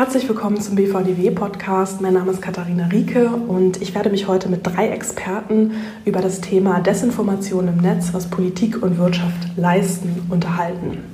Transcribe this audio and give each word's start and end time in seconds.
Herzlich 0.00 0.26
willkommen 0.30 0.58
zum 0.58 0.76
BVDW-Podcast. 0.76 2.00
Mein 2.00 2.14
Name 2.14 2.32
ist 2.32 2.40
Katharina 2.40 2.86
Rieke 2.86 3.28
und 3.28 3.82
ich 3.82 3.94
werde 3.94 4.08
mich 4.08 4.28
heute 4.28 4.48
mit 4.48 4.66
drei 4.66 4.88
Experten 4.88 5.72
über 6.06 6.22
das 6.22 6.40
Thema 6.40 6.80
Desinformation 6.80 7.68
im 7.68 7.76
Netz, 7.76 8.14
was 8.14 8.30
Politik 8.30 8.82
und 8.82 8.96
Wirtschaft 8.96 9.58
leisten, 9.58 10.26
unterhalten. 10.30 11.04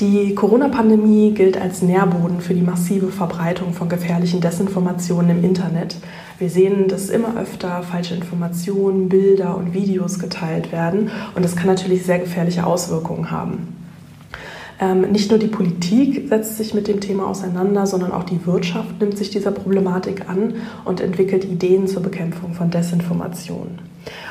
Die 0.00 0.34
Corona-Pandemie 0.34 1.30
gilt 1.30 1.58
als 1.58 1.80
Nährboden 1.80 2.42
für 2.42 2.52
die 2.52 2.60
massive 2.60 3.08
Verbreitung 3.08 3.72
von 3.72 3.88
gefährlichen 3.88 4.42
Desinformationen 4.42 5.30
im 5.30 5.42
Internet. 5.42 5.96
Wir 6.38 6.50
sehen, 6.50 6.88
dass 6.88 7.08
immer 7.08 7.40
öfter 7.40 7.82
falsche 7.82 8.14
Informationen, 8.14 9.08
Bilder 9.08 9.56
und 9.56 9.72
Videos 9.72 10.18
geteilt 10.18 10.70
werden 10.70 11.10
und 11.34 11.42
das 11.42 11.56
kann 11.56 11.68
natürlich 11.68 12.04
sehr 12.04 12.18
gefährliche 12.18 12.66
Auswirkungen 12.66 13.30
haben. 13.30 13.75
Ähm, 14.78 15.10
nicht 15.12 15.30
nur 15.30 15.38
die 15.38 15.46
Politik 15.46 16.28
setzt 16.28 16.58
sich 16.58 16.74
mit 16.74 16.86
dem 16.86 17.00
Thema 17.00 17.26
auseinander, 17.28 17.86
sondern 17.86 18.12
auch 18.12 18.24
die 18.24 18.44
Wirtschaft 18.46 19.00
nimmt 19.00 19.16
sich 19.16 19.30
dieser 19.30 19.52
Problematik 19.52 20.28
an 20.28 20.54
und 20.84 21.00
entwickelt 21.00 21.44
Ideen 21.44 21.86
zur 21.86 22.02
Bekämpfung 22.02 22.52
von 22.52 22.70
Desinformation. 22.70 23.78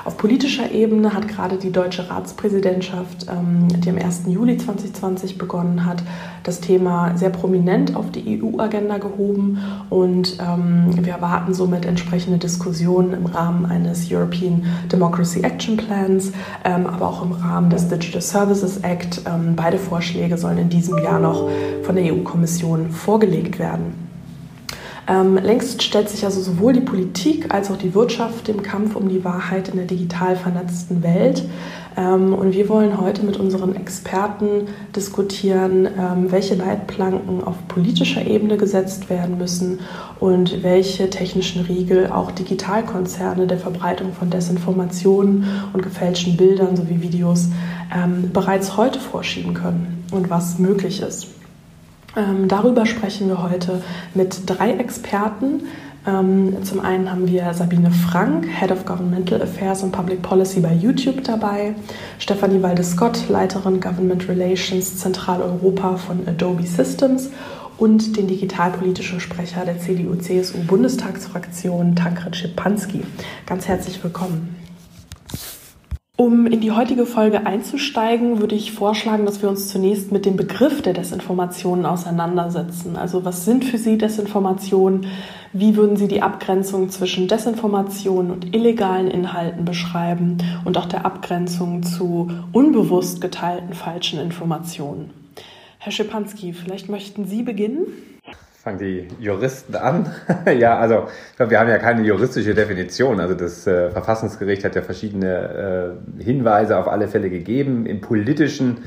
Auf 0.03 0.17
politischer 0.17 0.71
Ebene 0.71 1.13
hat 1.13 1.27
gerade 1.27 1.57
die 1.57 1.71
deutsche 1.71 2.09
Ratspräsidentschaft, 2.09 3.27
ähm, 3.29 3.67
die 3.81 3.89
am 3.89 3.97
1. 3.97 4.23
Juli 4.27 4.57
2020 4.57 5.37
begonnen 5.37 5.85
hat, 5.85 6.03
das 6.43 6.61
Thema 6.61 7.17
sehr 7.17 7.31
prominent 7.31 7.95
auf 7.95 8.11
die 8.11 8.41
EU-Agenda 8.41 8.99
gehoben 8.99 9.59
und 9.89 10.37
ähm, 10.39 10.91
wir 11.03 11.13
erwarten 11.13 11.53
somit 11.53 11.85
entsprechende 11.85 12.37
Diskussionen 12.37 13.13
im 13.13 13.25
Rahmen 13.25 13.65
eines 13.65 14.11
European 14.11 14.63
Democracy 14.91 15.41
Action 15.41 15.77
Plans, 15.77 16.31
ähm, 16.63 16.85
aber 16.85 17.07
auch 17.07 17.23
im 17.23 17.31
Rahmen 17.31 17.69
des 17.69 17.87
Digital 17.87 18.21
Services 18.21 18.77
Act. 18.77 19.21
beide 19.55 19.77
Vorschläge 19.77 20.37
sollen 20.37 20.57
in 20.57 20.69
diesem 20.69 20.97
Jahr 20.99 21.19
noch 21.19 21.49
von 21.83 21.95
der 21.95 22.13
EU-Kommission 22.13 22.91
vorgelegt 22.91 23.59
werden. 23.59 24.14
Ähm, 25.07 25.35
längst 25.35 25.83
stellt 25.83 26.09
sich 26.09 26.25
also 26.25 26.41
sowohl 26.41 26.73
die 26.73 26.81
Politik 26.81 27.53
als 27.53 27.69
auch 27.69 27.77
die 27.77 27.93
Wirtschaft 27.93 28.47
dem 28.47 28.63
Kampf 28.63 28.95
um 28.95 29.07
die 29.07 29.23
Wahrheit 29.23 29.69
in 29.69 29.77
der 29.77 29.85
digital 29.85 30.35
vernetzten 30.35 31.03
Welt. 31.03 31.47
Ähm, 31.95 32.33
und 32.33 32.53
wir 32.53 32.67
wollen 32.69 32.99
heute 32.99 33.23
mit 33.23 33.37
unseren 33.37 33.75
Experten 33.75 34.67
diskutieren, 34.95 35.85
ähm, 35.85 36.31
welche 36.31 36.55
Leitplanken 36.55 37.43
auf 37.43 37.55
politischer 37.67 38.25
Ebene 38.25 38.57
gesetzt 38.57 39.09
werden 39.09 39.37
müssen 39.37 39.79
und 40.19 40.63
welche 40.63 41.09
technischen 41.09 41.65
Riegel 41.65 42.07
auch 42.07 42.31
Digitalkonzerne 42.31 43.45
der 43.45 43.59
Verbreitung 43.59 44.11
von 44.11 44.31
Desinformationen 44.31 45.45
und 45.73 45.83
gefälschten 45.83 46.35
Bildern 46.35 46.75
sowie 46.75 47.01
Videos 47.01 47.49
ähm, 47.95 48.31
bereits 48.33 48.75
heute 48.75 48.99
vorschieben 48.99 49.53
können 49.53 50.03
und 50.11 50.31
was 50.31 50.57
möglich 50.57 51.01
ist. 51.01 51.27
Ähm, 52.15 52.47
darüber 52.47 52.85
sprechen 52.85 53.27
wir 53.27 53.43
heute 53.43 53.81
mit 54.13 54.43
drei 54.45 54.71
Experten. 54.71 55.63
Ähm, 56.07 56.63
zum 56.63 56.79
einen 56.79 57.11
haben 57.11 57.27
wir 57.27 57.53
Sabine 57.53 57.91
Frank, 57.91 58.47
Head 58.47 58.71
of 58.71 58.85
Governmental 58.85 59.41
Affairs 59.41 59.83
and 59.83 59.91
Public 59.91 60.21
Policy 60.21 60.59
bei 60.59 60.71
YouTube 60.73 61.23
dabei, 61.23 61.73
Stefanie 62.19 62.61
Walde-Scott, 62.61 63.27
Leiterin 63.27 63.81
Government 63.81 64.29
Relations 64.29 64.97
Zentraleuropa 64.97 65.97
von 65.97 66.27
Adobe 66.27 66.61
Systems 66.63 67.31
und 67.77 68.15
den 68.17 68.27
digitalpolitischen 68.27 69.19
Sprecher 69.19 69.65
der 69.65 69.79
CDU-CSU-Bundestagsfraktion, 69.79 71.95
Tankred 71.95 72.35
Schipanski. 72.35 73.01
Ganz 73.45 73.67
herzlich 73.67 74.03
willkommen. 74.03 74.64
Um 76.17 76.47
in 76.47 76.61
die 76.61 76.71
heutige 76.71 77.05
Folge 77.05 77.45
einzusteigen, 77.45 78.39
würde 78.39 78.55
ich 78.55 78.71
vorschlagen, 78.71 79.25
dass 79.25 79.41
wir 79.41 79.49
uns 79.49 79.67
zunächst 79.67 80.13
mit 80.13 80.25
dem 80.25 80.37
Begriff 80.37 80.81
der 80.81 80.93
Desinformationen 80.93 81.85
auseinandersetzen. 81.85 82.95
Also 82.95 83.25
was 83.25 83.43
sind 83.43 83.65
für 83.65 83.77
Sie 83.77 83.97
Desinformationen? 83.97 85.07
Wie 85.51 85.75
würden 85.75 85.97
Sie 85.97 86.07
die 86.07 86.21
Abgrenzung 86.21 86.89
zwischen 86.89 87.27
Desinformationen 87.27 88.31
und 88.31 88.55
illegalen 88.55 89.11
Inhalten 89.11 89.65
beschreiben 89.65 90.37
und 90.63 90.77
auch 90.77 90.85
der 90.85 91.05
Abgrenzung 91.05 91.83
zu 91.83 92.31
unbewusst 92.53 93.19
geteilten 93.19 93.73
falschen 93.73 94.17
Informationen? 94.17 95.09
Herr 95.79 95.91
Schipanski, 95.91 96.53
vielleicht 96.53 96.87
möchten 96.87 97.25
Sie 97.25 97.43
beginnen? 97.43 97.87
Fangen 98.65 98.79
die 98.79 99.07
Juristen 99.19 99.75
an. 99.75 100.11
ja, 100.59 100.79
also 100.79 101.07
wir 101.37 101.59
haben 101.59 101.69
ja 101.69 101.77
keine 101.77 102.01
juristische 102.01 102.55
Definition. 102.55 103.19
Also 103.19 103.35
das 103.35 103.67
äh, 103.67 103.91
Verfassungsgericht 103.91 104.63
hat 104.65 104.75
ja 104.75 104.81
verschiedene 104.81 105.93
äh, 106.19 106.23
Hinweise 106.23 106.79
auf 106.79 106.87
alle 106.87 107.07
Fälle 107.07 107.29
gegeben. 107.29 107.85
Im 107.85 108.01
politischen 108.01 108.79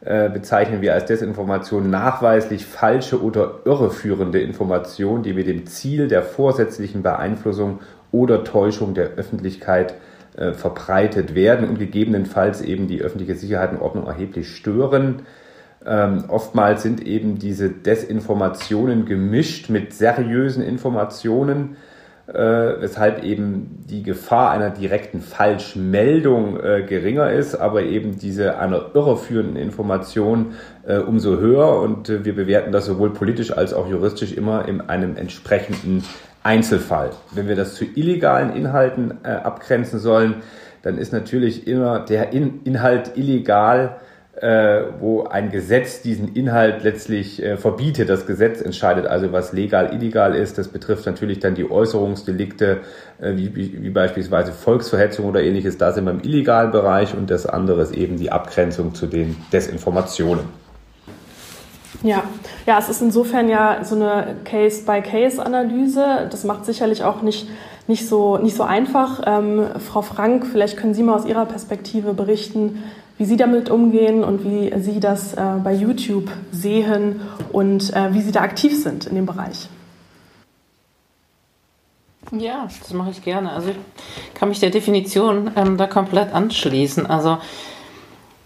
äh, 0.00 0.30
bezeichnen 0.30 0.80
wir 0.80 0.94
als 0.94 1.04
Desinformation 1.04 1.90
nachweislich 1.90 2.64
falsche 2.64 3.22
oder 3.22 3.60
irreführende 3.66 4.40
Informationen, 4.40 5.22
die 5.22 5.34
mit 5.34 5.46
dem 5.46 5.66
Ziel 5.66 6.08
der 6.08 6.22
vorsätzlichen 6.22 7.02
Beeinflussung 7.02 7.80
oder 8.12 8.42
Täuschung 8.42 8.94
der 8.94 9.16
Öffentlichkeit 9.16 9.96
äh, 10.38 10.54
verbreitet 10.54 11.34
werden 11.34 11.68
und 11.68 11.78
gegebenenfalls 11.78 12.62
eben 12.62 12.88
die 12.88 13.02
öffentliche 13.02 13.34
Sicherheit 13.34 13.72
und 13.72 13.82
Ordnung 13.82 14.06
erheblich 14.06 14.56
stören. 14.56 15.26
Ähm, 15.86 16.24
oftmals 16.28 16.82
sind 16.82 17.06
eben 17.06 17.38
diese 17.38 17.70
Desinformationen 17.70 19.06
gemischt 19.06 19.70
mit 19.70 19.94
seriösen 19.94 20.62
Informationen, 20.62 21.76
äh, 22.26 22.32
weshalb 22.34 23.22
eben 23.22 23.84
die 23.88 24.02
Gefahr 24.02 24.50
einer 24.50 24.70
direkten 24.70 25.20
Falschmeldung 25.20 26.58
äh, 26.58 26.82
geringer 26.82 27.30
ist, 27.30 27.54
aber 27.54 27.84
eben 27.84 28.18
diese 28.18 28.58
einer 28.58 28.90
irreführenden 28.94 29.56
Information 29.56 30.54
äh, 30.86 30.98
umso 30.98 31.36
höher. 31.38 31.80
Und 31.80 32.08
äh, 32.08 32.24
wir 32.24 32.34
bewerten 32.34 32.72
das 32.72 32.86
sowohl 32.86 33.12
politisch 33.12 33.52
als 33.56 33.72
auch 33.72 33.88
juristisch 33.88 34.32
immer 34.32 34.66
in 34.66 34.80
einem 34.80 35.16
entsprechenden 35.16 36.02
Einzelfall. 36.42 37.10
Wenn 37.32 37.46
wir 37.46 37.54
das 37.54 37.74
zu 37.74 37.84
illegalen 37.84 38.56
Inhalten 38.56 39.18
äh, 39.22 39.28
abgrenzen 39.28 40.00
sollen, 40.00 40.42
dann 40.82 40.98
ist 40.98 41.12
natürlich 41.12 41.68
immer 41.68 42.00
der 42.00 42.32
in 42.32 42.62
Inhalt 42.64 43.16
illegal, 43.16 43.96
äh, 44.36 44.82
wo 45.00 45.24
ein 45.24 45.50
Gesetz 45.50 46.02
diesen 46.02 46.34
Inhalt 46.34 46.82
letztlich 46.82 47.42
äh, 47.42 47.56
verbietet. 47.56 48.10
Das 48.10 48.26
Gesetz 48.26 48.60
entscheidet 48.60 49.06
also, 49.06 49.32
was 49.32 49.52
legal, 49.52 49.94
illegal 49.94 50.34
ist. 50.34 50.58
Das 50.58 50.68
betrifft 50.68 51.06
natürlich 51.06 51.40
dann 51.40 51.54
die 51.54 51.70
Äußerungsdelikte, 51.70 52.80
äh, 53.18 53.32
wie, 53.34 53.56
wie, 53.56 53.90
beispielsweise 53.90 54.52
Volksverhetzung 54.52 55.24
oder 55.24 55.42
ähnliches. 55.42 55.78
Da 55.78 55.92
sind 55.92 56.04
wir 56.04 56.10
im 56.10 56.20
illegalen 56.20 56.70
Bereich 56.70 57.16
und 57.16 57.30
das 57.30 57.46
andere 57.46 57.80
ist 57.80 57.94
eben 57.94 58.18
die 58.18 58.30
Abgrenzung 58.30 58.94
zu 58.94 59.06
den 59.06 59.36
Desinformationen. 59.52 60.44
Ja, 62.02 62.22
ja, 62.66 62.78
es 62.78 62.90
ist 62.90 63.00
insofern 63.00 63.48
ja 63.48 63.84
so 63.84 63.94
eine 63.94 64.36
Case-by-Case-Analyse. 64.44 66.28
Das 66.30 66.44
macht 66.44 66.66
sicherlich 66.66 67.04
auch 67.04 67.22
nicht, 67.22 67.48
nicht, 67.86 68.06
so, 68.06 68.36
nicht 68.36 68.54
so 68.54 68.64
einfach. 68.64 69.22
Ähm, 69.26 69.64
Frau 69.78 70.02
Frank, 70.02 70.46
vielleicht 70.46 70.76
können 70.76 70.92
Sie 70.92 71.02
mal 71.02 71.14
aus 71.14 71.24
Ihrer 71.24 71.46
Perspektive 71.46 72.12
berichten, 72.12 72.82
wie 73.18 73.24
Sie 73.24 73.36
damit 73.36 73.70
umgehen 73.70 74.24
und 74.24 74.44
wie 74.44 74.72
Sie 74.80 75.00
das 75.00 75.34
äh, 75.34 75.42
bei 75.62 75.72
YouTube 75.72 76.30
sehen 76.52 77.20
und 77.52 77.92
äh, 77.94 78.12
wie 78.12 78.20
Sie 78.20 78.32
da 78.32 78.42
aktiv 78.42 78.80
sind 78.80 79.06
in 79.06 79.14
dem 79.14 79.26
Bereich. 79.26 79.68
Ja, 82.32 82.68
das 82.80 82.92
mache 82.92 83.10
ich 83.10 83.22
gerne. 83.22 83.52
Also 83.52 83.70
ich 83.70 84.34
kann 84.34 84.48
mich 84.48 84.60
der 84.60 84.70
Definition 84.70 85.50
ähm, 85.56 85.76
da 85.76 85.86
komplett 85.86 86.32
anschließen. 86.32 87.06
Also 87.06 87.38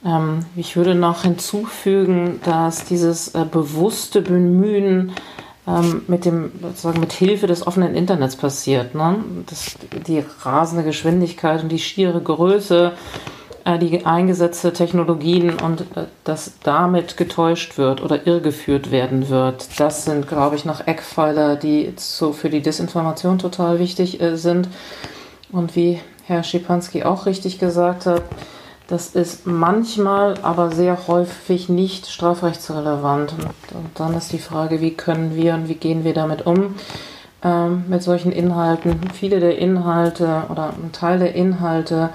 ähm, 0.04 0.44
ich 0.56 0.76
würde 0.76 0.94
noch 0.94 1.22
hinzufügen, 1.22 2.40
dass 2.44 2.84
dieses 2.84 3.34
äh, 3.34 3.44
bewusste 3.50 4.20
Bemühen 4.22 5.12
ähm, 5.66 6.02
mit 6.08 6.24
dem 6.24 6.52
sozusagen 6.60 7.00
mit 7.00 7.12
Hilfe 7.12 7.46
des 7.46 7.66
offenen 7.66 7.94
Internets 7.94 8.36
passiert. 8.36 8.94
Ne? 8.94 9.24
Das, 9.46 9.76
die 10.06 10.24
rasende 10.42 10.84
Geschwindigkeit 10.84 11.62
und 11.62 11.70
die 11.70 11.78
schiere 11.78 12.20
Größe 12.20 12.92
die 13.64 14.04
eingesetzte 14.06 14.72
Technologien 14.72 15.54
und 15.58 15.82
äh, 15.82 16.06
dass 16.24 16.52
damit 16.62 17.16
getäuscht 17.16 17.78
wird 17.78 18.02
oder 18.02 18.26
irregeführt 18.26 18.90
werden 18.90 19.28
wird. 19.28 19.68
Das 19.78 20.04
sind, 20.04 20.28
glaube 20.28 20.56
ich, 20.56 20.64
noch 20.64 20.86
Eckpfeiler, 20.86 21.56
die 21.56 21.92
so 21.96 22.32
für 22.32 22.50
die 22.50 22.62
Desinformation 22.62 23.38
total 23.38 23.78
wichtig 23.78 24.20
äh, 24.20 24.36
sind. 24.36 24.68
Und 25.52 25.76
wie 25.76 26.00
Herr 26.26 26.42
Schipanski 26.42 27.02
auch 27.02 27.26
richtig 27.26 27.58
gesagt 27.58 28.06
hat, 28.06 28.22
das 28.88 29.14
ist 29.14 29.46
manchmal, 29.46 30.34
aber 30.42 30.72
sehr 30.72 31.06
häufig 31.06 31.68
nicht 31.68 32.08
strafrechtsrelevant. 32.08 33.32
Und, 33.32 33.76
und 33.76 33.90
dann 33.94 34.14
ist 34.14 34.32
die 34.32 34.38
Frage, 34.38 34.80
wie 34.80 34.94
können 34.94 35.36
wir 35.36 35.54
und 35.54 35.68
wie 35.68 35.74
gehen 35.74 36.02
wir 36.02 36.12
damit 36.12 36.44
um 36.44 36.74
ähm, 37.44 37.84
mit 37.88 38.02
solchen 38.02 38.32
Inhalten. 38.32 39.00
Viele 39.14 39.40
der 39.40 39.58
Inhalte 39.58 40.42
oder 40.50 40.70
ein 40.70 40.92
Teil 40.92 41.18
der 41.18 41.34
Inhalte 41.34 42.10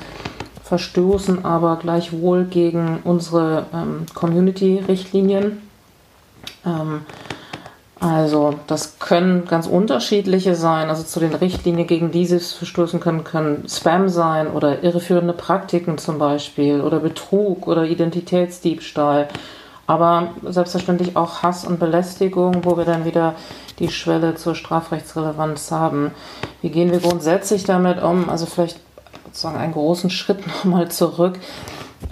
verstoßen 0.66 1.46
aber 1.46 1.78
gleichwohl 1.78 2.46
gegen 2.46 3.00
unsere 3.04 3.68
ähm, 3.72 4.08
Community-Richtlinien. 4.16 5.62
Ähm, 6.66 7.02
also 8.00 8.56
das 8.66 8.98
können 8.98 9.46
ganz 9.46 9.68
unterschiedliche 9.68 10.56
sein. 10.56 10.90
Also 10.90 11.04
zu 11.04 11.20
den 11.20 11.36
Richtlinien, 11.36 11.86
gegen 11.86 12.12
die 12.12 12.26
sie 12.26 12.40
verstoßen 12.40 13.00
können, 13.00 13.24
können 13.24 13.70
Spam 13.70 14.10
sein 14.10 14.48
oder 14.48 14.84
irreführende 14.84 15.34
Praktiken 15.34 16.00
zum 16.00 16.18
Beispiel 16.18 16.82
oder 16.82 17.00
Betrug 17.00 17.68
oder 17.68 17.86
Identitätsdiebstahl. 17.86 19.28
aber 19.88 20.30
selbstverständlich 20.44 21.16
auch 21.16 21.44
Hass 21.44 21.64
und 21.64 21.80
Belästigung, 21.80 22.66
wo 22.66 22.76
wir 22.76 22.86
dann 22.86 23.06
wieder 23.06 23.36
die 23.78 23.90
Schwelle 23.90 24.34
zur 24.34 24.56
Strafrechtsrelevanz 24.56 25.70
haben. 25.70 26.10
Wie 26.64 26.70
gehen 26.70 26.92
wir 26.92 27.00
grundsätzlich 27.00 27.66
damit 27.66 28.02
um? 28.02 28.28
Also 28.28 28.48
vielleicht 28.48 28.80
sozusagen 29.36 29.58
einen 29.58 29.74
großen 29.74 30.10
Schritt 30.10 30.48
nochmal 30.64 30.90
zurück. 30.90 31.38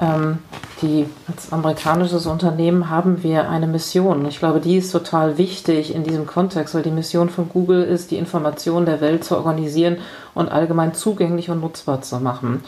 Ähm, 0.02 0.40
die, 0.82 1.06
als 1.28 1.54
amerikanisches 1.54 2.26
Unternehmen 2.26 2.90
haben 2.90 3.24
wir 3.24 3.50
eine 3.50 3.68
Mission. 3.68 4.26
Ich 4.26 4.40
glaube, 4.40 4.60
die 4.60 4.78
ist 4.78 4.92
total 4.92 5.38
wichtig 5.38 5.96
in 5.96 6.04
diesem 6.04 6.28
Kontext, 6.28 6.76
weil 6.76 6.84
die 6.84 6.92
Mission 6.92 7.30
von 7.30 7.48
Google 7.48 7.84
ist, 7.84 8.12
die 8.12 8.18
Informationen 8.18 8.86
der 8.86 9.00
Welt 9.00 9.24
zu 9.24 9.38
organisieren 9.38 9.98
und 10.34 10.52
allgemein 10.52 10.94
zugänglich 10.94 11.50
und 11.50 11.62
nutzbar 11.62 12.02
zu 12.02 12.20
machen. 12.20 12.64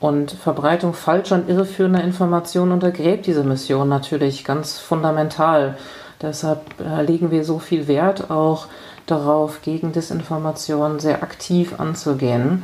Und 0.00 0.32
Verbreitung 0.32 0.94
falscher 0.94 1.36
und 1.36 1.48
irreführender 1.50 2.02
Informationen 2.02 2.72
untergräbt 2.72 3.26
diese 3.26 3.44
Mission 3.44 3.88
natürlich 3.88 4.44
ganz 4.44 4.78
fundamental. 4.78 5.76
Deshalb 6.22 6.62
äh, 6.80 7.02
legen 7.02 7.30
wir 7.30 7.44
so 7.44 7.58
viel 7.58 7.86
Wert 7.86 8.30
auch 8.30 8.66
darauf, 9.06 9.60
gegen 9.62 9.92
Desinformation 9.92 11.00
sehr 11.00 11.22
aktiv 11.22 11.78
anzugehen. 11.78 12.62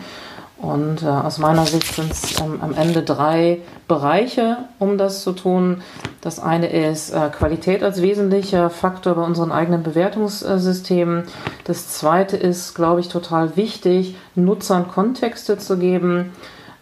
Und 0.60 1.04
äh, 1.04 1.06
aus 1.06 1.38
meiner 1.38 1.66
Sicht 1.66 1.94
sind 1.94 2.10
es 2.10 2.40
ähm, 2.40 2.58
am 2.60 2.74
Ende 2.74 3.02
drei 3.02 3.60
Bereiche, 3.86 4.58
um 4.80 4.98
das 4.98 5.22
zu 5.22 5.32
tun. 5.32 5.82
Das 6.20 6.40
eine 6.40 6.68
ist 6.68 7.10
äh, 7.10 7.30
Qualität 7.30 7.84
als 7.84 8.02
wesentlicher 8.02 8.68
Faktor 8.68 9.14
bei 9.14 9.22
unseren 9.22 9.52
eigenen 9.52 9.84
Bewertungssystemen. 9.84 11.24
Das 11.64 11.88
zweite 11.90 12.36
ist, 12.36 12.74
glaube 12.74 13.00
ich, 13.00 13.08
total 13.08 13.56
wichtig, 13.56 14.16
Nutzern 14.34 14.88
Kontexte 14.88 15.58
zu 15.58 15.78
geben. 15.78 16.32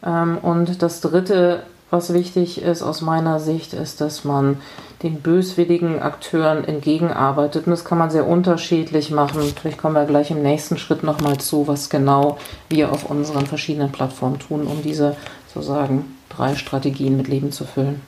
Ähm, 0.03 0.39
und 0.39 0.81
das 0.83 1.03
dritte, 1.03 1.63
was 1.91 2.13
wichtig 2.13 2.61
ist 2.61 2.83
aus 2.83 3.01
meiner 3.01 3.39
Sicht, 3.39 3.73
ist, 3.73 4.01
dass 4.01 4.25
man 4.25 4.59
den 5.03 5.21
böswilligen 5.21 6.01
Akteuren 6.03 6.65
entgegenarbeitet. 6.65 7.67
Und 7.67 7.71
das 7.71 7.85
kann 7.85 7.99
man 7.99 8.11
sehr 8.11 8.27
unterschiedlich 8.27 9.11
machen. 9.11 9.43
Vielleicht 9.61 9.79
kommen 9.79 9.95
wir 9.95 10.05
gleich 10.05 10.31
im 10.31 10.43
nächsten 10.43 10.79
Schritt 10.79 11.03
nochmal 11.03 11.39
zu, 11.39 11.69
was 11.69 11.89
genau 11.89 12.39
wir 12.69 12.91
auf 12.91 13.09
unseren 13.09 13.47
verschiedenen 13.47 13.93
Plattformen 13.93 14.39
tun, 14.39 14.67
um 14.67 14.83
diese 14.83 15.17
sozusagen 15.55 16.17
drei 16.29 16.57
Strategien 16.57 17.17
mit 17.17 17.29
Leben 17.29 17.53
zu 17.53 17.65
füllen. 17.65 18.01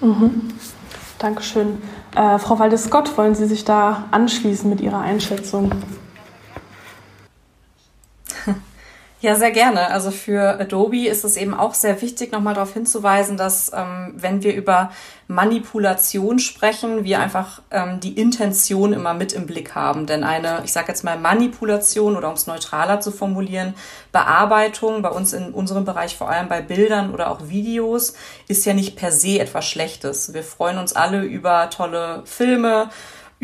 Mhm. 0.00 0.52
Dankeschön. 1.18 1.78
Äh, 2.14 2.38
Frau 2.38 2.58
Waldes-Scott, 2.58 3.16
wollen 3.16 3.34
Sie 3.34 3.46
sich 3.46 3.64
da 3.64 4.04
anschließen 4.10 4.68
mit 4.68 4.80
Ihrer 4.80 5.00
Einschätzung? 5.00 5.70
Ja, 9.24 9.36
sehr 9.36 9.52
gerne. 9.52 9.90
Also 9.90 10.10
für 10.10 10.60
Adobe 10.60 11.06
ist 11.08 11.24
es 11.24 11.38
eben 11.38 11.54
auch 11.54 11.72
sehr 11.72 12.02
wichtig, 12.02 12.30
nochmal 12.30 12.52
darauf 12.52 12.74
hinzuweisen, 12.74 13.38
dass 13.38 13.72
ähm, 13.74 14.12
wenn 14.16 14.42
wir 14.42 14.54
über 14.54 14.90
Manipulation 15.28 16.38
sprechen, 16.38 17.04
wir 17.04 17.20
einfach 17.20 17.62
ähm, 17.70 18.00
die 18.00 18.20
Intention 18.20 18.92
immer 18.92 19.14
mit 19.14 19.32
im 19.32 19.46
Blick 19.46 19.74
haben. 19.74 20.04
Denn 20.04 20.24
eine, 20.24 20.60
ich 20.66 20.74
sage 20.74 20.88
jetzt 20.88 21.04
mal 21.04 21.18
Manipulation 21.18 22.18
oder 22.18 22.28
um 22.28 22.34
es 22.34 22.46
neutraler 22.46 23.00
zu 23.00 23.12
formulieren, 23.12 23.72
Bearbeitung, 24.12 25.00
bei 25.00 25.08
uns 25.08 25.32
in 25.32 25.54
unserem 25.54 25.86
Bereich 25.86 26.18
vor 26.18 26.28
allem 26.28 26.48
bei 26.48 26.60
Bildern 26.60 27.10
oder 27.14 27.30
auch 27.30 27.48
Videos, 27.48 28.12
ist 28.46 28.66
ja 28.66 28.74
nicht 28.74 28.94
per 28.94 29.10
se 29.10 29.38
etwas 29.38 29.66
Schlechtes. 29.66 30.34
Wir 30.34 30.42
freuen 30.42 30.76
uns 30.76 30.94
alle 30.94 31.22
über 31.22 31.70
tolle 31.70 32.20
Filme, 32.26 32.90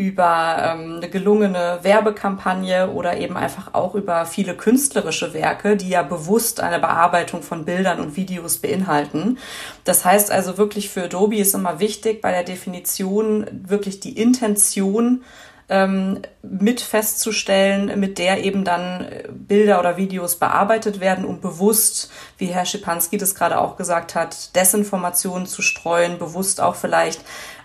über 0.01 0.57
ähm, 0.59 0.95
eine 0.97 1.09
gelungene 1.09 1.79
Werbekampagne 1.83 2.89
oder 2.89 3.17
eben 3.17 3.37
einfach 3.37 3.75
auch 3.75 3.93
über 3.93 4.25
viele 4.25 4.55
künstlerische 4.55 5.35
Werke, 5.35 5.77
die 5.77 5.89
ja 5.89 6.01
bewusst 6.01 6.59
eine 6.59 6.79
Bearbeitung 6.79 7.43
von 7.43 7.65
Bildern 7.65 7.99
und 7.99 8.15
Videos 8.15 8.57
beinhalten. 8.57 9.37
Das 9.83 10.03
heißt 10.03 10.31
also 10.31 10.57
wirklich 10.57 10.89
für 10.89 11.03
Adobe 11.03 11.37
ist 11.37 11.53
immer 11.53 11.79
wichtig 11.79 12.19
bei 12.19 12.31
der 12.31 12.43
Definition 12.43 13.45
wirklich 13.67 13.99
die 13.99 14.17
Intention 14.19 15.23
ähm, 15.69 16.23
mit 16.41 16.81
festzustellen, 16.81 17.99
mit 17.99 18.17
der 18.17 18.43
eben 18.43 18.65
dann 18.65 19.05
Bilder 19.29 19.79
oder 19.79 19.97
Videos 19.97 20.37
bearbeitet 20.37 20.99
werden, 20.99 21.25
um 21.25 21.41
bewusst, 21.41 22.11
wie 22.39 22.47
Herr 22.47 22.65
Schipanski 22.65 23.17
das 23.17 23.35
gerade 23.35 23.59
auch 23.59 23.77
gesagt 23.77 24.15
hat, 24.15 24.55
Desinformationen 24.55 25.45
zu 25.45 25.61
streuen, 25.61 26.17
bewusst 26.17 26.59
auch 26.59 26.75
vielleicht 26.75 27.21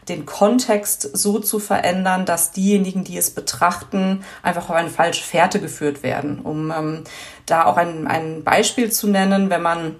den 0.09 0.27
Kontext 0.27 1.17
so 1.17 1.39
zu 1.39 1.59
verändern, 1.59 2.27
dass 2.27 2.53
diejenigen, 2.53 3.05
die 3.05 3.17
es 3.17 3.31
betrachten, 3.31 4.25
einfach 4.43 4.69
auf 4.69 4.77
eine 4.77 4.91
falsche 4.91 5.25
Fährte 5.25 5.61
geführt 5.61 6.03
werden. 6.03 6.41
Um 6.41 6.71
ähm, 6.71 7.05
da 7.47 7.65
auch 7.65 7.77
ein, 7.77 8.07
ein 8.07 8.45
Beispiel 8.45 8.91
zu 8.93 9.09
nennen, 9.09 9.51
wenn 9.51 9.63
man 9.63 9.97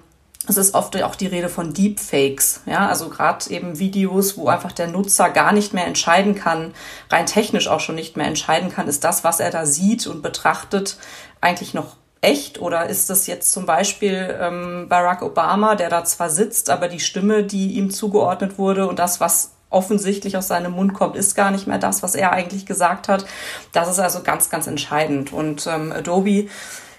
es 0.49 0.57
ist 0.57 0.75
oft 0.75 1.03
auch 1.03 1.17
die 1.17 1.27
Rede 1.27 1.49
von 1.49 1.75
Deepfakes, 1.75 2.61
ja, 2.67 2.89
also 2.89 3.09
gerade 3.09 3.51
eben 3.51 3.81
Videos, 3.81 4.37
wo 4.37 4.49
einfach 4.49 4.73
der 4.73 4.87
Nutzer 4.87 5.31
gar 5.31 5.53
nicht 5.53 5.75
mehr 5.75 5.87
entscheiden 5.87 6.37
kann, 6.37 6.73
rein 7.11 7.27
technisch 7.27 7.67
auch 7.67 7.81
schon 7.81 7.97
nicht 7.97 8.17
mehr 8.17 8.27
entscheiden 8.27 8.71
kann, 8.71 8.87
ist 8.87 9.03
das, 9.03 9.25
was 9.25 9.41
er 9.41 9.51
da 9.51 9.67
sieht 9.67 10.07
und 10.07 10.23
betrachtet, 10.23 10.99
eigentlich 11.41 11.75
noch 11.75 11.97
echt 12.21 12.61
oder 12.61 12.87
ist 12.87 13.11
das 13.11 13.27
jetzt 13.27 13.53
zum 13.53 13.67
Beispiel 13.67 14.37
ähm, 14.41 14.87
Barack 14.89 15.23
Obama, 15.23 15.75
der 15.75 15.91
da 15.91 16.05
zwar 16.05 16.31
sitzt, 16.31 16.71
aber 16.71 16.89
die 16.89 17.01
Stimme, 17.01 17.45
die 17.45 17.73
ihm 17.73 17.91
zugeordnet 17.91 18.59
wurde 18.59 18.87
und 18.89 18.99
das, 18.99 19.21
was 19.21 19.56
offensichtlich 19.71 20.37
aus 20.37 20.49
seinem 20.49 20.73
Mund 20.73 20.95
kommt, 20.95 21.17
ist 21.17 21.35
gar 21.35 21.51
nicht 21.51 21.67
mehr 21.67 21.79
das, 21.79 22.03
was 22.03 22.15
er 22.15 22.33
eigentlich 22.33 22.67
gesagt 22.67 23.09
hat. 23.09 23.27
Das 23.73 23.89
ist 23.89 23.99
also 23.99 24.23
ganz, 24.23 24.49
ganz 24.51 24.67
entscheidend. 24.67 25.33
Und 25.33 25.67
ähm, 25.67 25.93
Adobe 25.93 26.49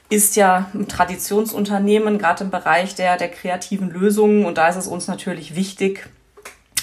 ist 0.10 0.36
ja 0.36 0.70
ein 0.74 0.88
Traditionsunternehmen, 0.88 2.18
gerade 2.18 2.46
im 2.46 2.50
Bereich 2.50 2.96
der, 2.96 3.18
der 3.18 3.30
kreativen 3.30 3.90
Lösungen. 3.90 4.46
Und 4.46 4.58
da 4.58 4.70
ist 4.70 4.78
es 4.78 4.88
uns 4.88 5.08
natürlich 5.08 5.56
wichtig, 5.56 6.10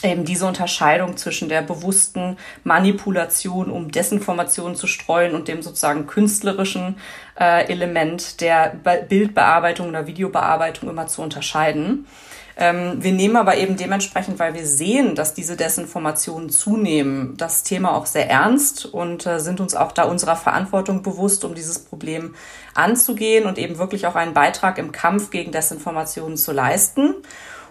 eben 0.03 0.25
diese 0.25 0.47
Unterscheidung 0.47 1.17
zwischen 1.17 1.49
der 1.49 1.63
bewussten 1.63 2.37
Manipulation, 2.63 3.71
um 3.71 3.91
Desinformationen 3.91 4.77
zu 4.77 4.87
streuen 4.87 5.35
und 5.35 5.49
dem 5.49 5.63
sozusagen 5.63 6.07
künstlerischen 6.07 6.97
äh, 7.39 7.67
Element 7.71 8.41
der 8.41 8.75
Bildbearbeitung 9.09 9.89
oder 9.89 10.07
Videobearbeitung 10.07 10.91
immer 10.91 11.07
zu 11.07 11.23
unterscheiden. 11.23 12.07
Ähm, 12.57 13.03
wir 13.03 13.13
nehmen 13.13 13.37
aber 13.37 13.57
eben 13.57 13.77
dementsprechend, 13.77 14.39
weil 14.39 14.55
wir 14.55 14.67
sehen, 14.67 15.17
dass 15.17 15.35
diese 15.35 15.57
Desinformationen 15.57 16.51
zunehmen, 16.51 17.37
das 17.37 17.65
Thema 17.65 17.97
auch 17.97 18.07
sehr 18.07 18.31
ernst 18.31 18.87
und 18.87 19.27
äh, 19.27 19.41
sind 19.41 19.61
uns 19.61 19.75
auch 19.75 19.91
da 19.91 20.05
unserer 20.05 20.37
Verantwortung 20.37 21.03
bewusst, 21.03 21.45
um 21.45 21.55
dieses 21.55 21.81
Problem 21.81 22.35
anzugehen 22.75 23.47
und 23.47 23.59
eben 23.59 23.79
wirklich 23.79 24.07
auch 24.07 24.15
einen 24.15 24.35
Beitrag 24.35 24.79
im 24.79 24.93
Kampf 24.93 25.31
gegen 25.31 25.51
Desinformationen 25.51 26.37
zu 26.37 26.53
leisten. 26.53 27.15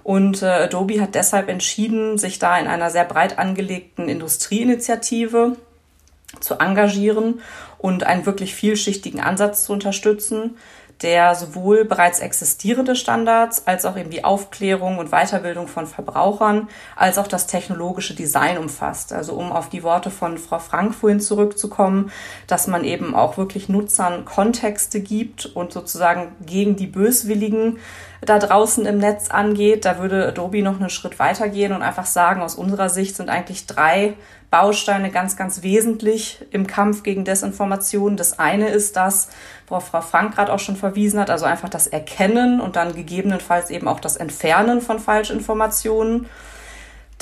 Und 0.04 0.42
äh, 0.42 0.48
Adobe 0.48 1.00
hat 1.00 1.16
deshalb 1.16 1.48
entschieden, 1.48 2.18
sich 2.18 2.38
da 2.38 2.58
in 2.58 2.68
einer 2.68 2.90
sehr 2.90 3.06
breit 3.06 3.40
angelegten 3.40 4.10
Industrieinitiative 4.10 5.56
zu 6.42 6.56
engagieren 6.56 7.42
und 7.78 8.04
einen 8.04 8.26
wirklich 8.26 8.54
vielschichtigen 8.54 9.22
Ansatz 9.22 9.64
zu 9.66 9.72
unterstützen 9.72 10.58
der 11.04 11.36
sowohl 11.36 11.86
bereits 11.86 12.20
existierende 12.20 12.96
Standards 12.96 13.68
als 13.68 13.86
auch 13.86 13.98
eben 13.98 14.10
die 14.10 14.24
Aufklärung 14.24 14.98
und 14.98 15.12
Weiterbildung 15.12 15.68
von 15.68 15.86
Verbrauchern 15.86 16.70
als 16.96 17.18
auch 17.18 17.28
das 17.28 17.46
technologische 17.46 18.16
Design 18.16 18.58
umfasst. 18.58 19.14
Also 19.14 19.34
um 19.34 19.52
auf 19.52 19.70
die 19.70 19.84
Worte 19.84 20.10
von 20.10 20.38
Frau 20.38 20.60
Frank 20.60 20.96
vorhin 20.96 21.20
zurückzukommen, 21.20 22.12
dass 22.48 22.68
man 22.68 22.86
eben 22.86 23.14
auch 23.14 23.38
wirklich 23.38 23.70
Nutzern 23.70 24.26
Kontexte 24.26 25.02
gibt 25.02 25.46
und 25.46 25.74
sozusagen 25.74 26.32
gegen 26.46 26.76
die 26.76 26.88
Böswilligen 26.88 27.80
da 28.22 28.40
draußen 28.40 28.86
im 28.86 28.98
Netz 28.98 29.30
angeht. 29.30 29.86
Da 29.86 30.00
würde 30.00 30.28
Adobe 30.28 30.62
noch 30.62 30.80
einen 30.80 30.90
Schritt 30.90 31.20
weitergehen 31.20 31.74
und 31.74 31.82
einfach 31.82 32.06
sagen, 32.06 32.42
aus 32.42 32.56
unserer 32.56 32.90
Sicht 32.90 33.16
sind 33.16 33.30
eigentlich 33.30 33.68
drei 33.68 34.14
Bausteine 34.54 35.10
ganz, 35.10 35.36
ganz 35.36 35.64
wesentlich 35.64 36.46
im 36.52 36.68
Kampf 36.68 37.02
gegen 37.02 37.26
Desinformation. 37.26 38.18
Das 38.18 38.38
eine 38.38 38.70
ist 38.70 38.96
das, 38.96 39.30
worauf 39.68 39.88
Frau 39.88 40.02
Frank 40.02 40.36
gerade 40.36 40.54
auch 40.54 40.60
schon 40.60 40.76
verwiesen 40.76 41.20
hat, 41.20 41.32
also 41.32 41.46
einfach 41.46 41.70
das 41.70 41.88
Erkennen 41.88 42.62
und 42.62 42.76
dann 42.76 42.94
gegebenenfalls 42.94 43.72
eben 43.72 43.88
auch 43.88 44.00
das 44.00 44.16
Entfernen 44.16 44.82
von 44.82 45.00
Falschinformationen. 45.00 46.28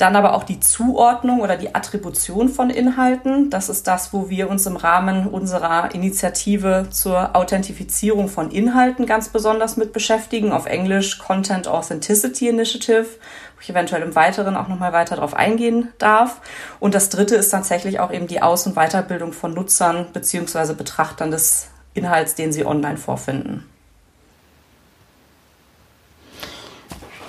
Dann 0.02 0.16
aber 0.16 0.34
auch 0.34 0.42
die 0.42 0.58
Zuordnung 0.58 1.42
oder 1.42 1.56
die 1.56 1.76
Attribution 1.76 2.48
von 2.48 2.70
Inhalten. 2.70 3.50
Das 3.50 3.68
ist 3.68 3.86
das, 3.86 4.12
wo 4.12 4.28
wir 4.28 4.50
uns 4.50 4.66
im 4.66 4.74
Rahmen 4.74 5.28
unserer 5.28 5.94
Initiative 5.94 6.88
zur 6.90 7.36
Authentifizierung 7.36 8.26
von 8.26 8.50
Inhalten 8.50 9.06
ganz 9.06 9.28
besonders 9.28 9.76
mit 9.76 9.92
beschäftigen. 9.92 10.50
Auf 10.50 10.66
Englisch 10.66 11.18
Content 11.18 11.68
Authenticity 11.68 12.48
Initiative, 12.48 13.04
wo 13.04 13.60
ich 13.60 13.70
eventuell 13.70 14.02
im 14.02 14.16
Weiteren 14.16 14.56
auch 14.56 14.66
nochmal 14.66 14.92
weiter 14.92 15.14
darauf 15.14 15.34
eingehen 15.34 15.92
darf. 15.98 16.40
Und 16.80 16.96
das 16.96 17.08
dritte 17.08 17.36
ist 17.36 17.50
tatsächlich 17.50 18.00
auch 18.00 18.10
eben 18.10 18.26
die 18.26 18.42
Aus- 18.42 18.66
und 18.66 18.74
Weiterbildung 18.74 19.32
von 19.32 19.54
Nutzern 19.54 20.06
beziehungsweise 20.12 20.74
Betrachtern 20.74 21.30
des 21.30 21.68
Inhalts, 21.94 22.34
den 22.34 22.52
sie 22.52 22.66
online 22.66 22.96
vorfinden. 22.96 23.71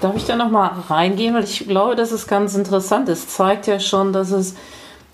Darf 0.04 0.18
ich 0.18 0.26
da 0.26 0.36
nochmal 0.36 0.72
reingehen? 0.90 1.34
Weil 1.34 1.46
ich 1.46 1.66
glaube, 1.66 1.96
das 1.96 2.12
ist 2.12 2.28
ganz 2.28 2.56
interessant. 2.56 3.08
Es 3.08 3.30
zeigt 3.30 3.68
ja 3.68 3.80
schon, 3.80 4.12
dass 4.12 4.32
es 4.32 4.56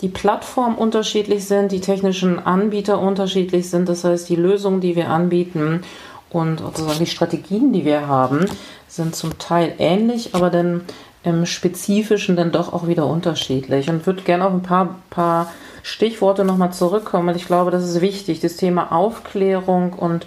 die 0.00 0.08
Plattformen 0.08 0.76
unterschiedlich 0.76 1.46
sind, 1.46 1.70
die 1.70 1.80
technischen 1.80 2.44
Anbieter 2.44 3.00
unterschiedlich 3.00 3.70
sind. 3.70 3.88
Das 3.88 4.02
heißt, 4.02 4.28
die 4.28 4.34
Lösungen, 4.34 4.80
die 4.80 4.96
wir 4.96 5.08
anbieten 5.08 5.82
und 6.30 6.58
sozusagen 6.58 6.98
die 6.98 7.06
Strategien, 7.06 7.72
die 7.72 7.84
wir 7.84 8.08
haben, 8.08 8.46
sind 8.88 9.14
zum 9.14 9.38
Teil 9.38 9.74
ähnlich, 9.78 10.34
aber 10.34 10.50
dann 10.50 10.80
im 11.22 11.46
Spezifischen 11.46 12.34
dann 12.34 12.50
doch 12.50 12.72
auch 12.72 12.88
wieder 12.88 13.06
unterschiedlich 13.06 13.90
und 13.90 14.06
würde 14.06 14.22
gerne 14.22 14.44
auf 14.44 14.52
ein 14.52 14.62
paar, 14.62 14.96
paar 15.08 15.52
Stichworte 15.84 16.44
nochmal 16.44 16.72
zurückkommen, 16.72 17.28
weil 17.28 17.36
ich 17.36 17.46
glaube, 17.46 17.70
das 17.70 17.84
ist 17.84 18.00
wichtig, 18.00 18.40
das 18.40 18.56
Thema 18.56 18.90
Aufklärung 18.90 19.92
und 19.92 20.26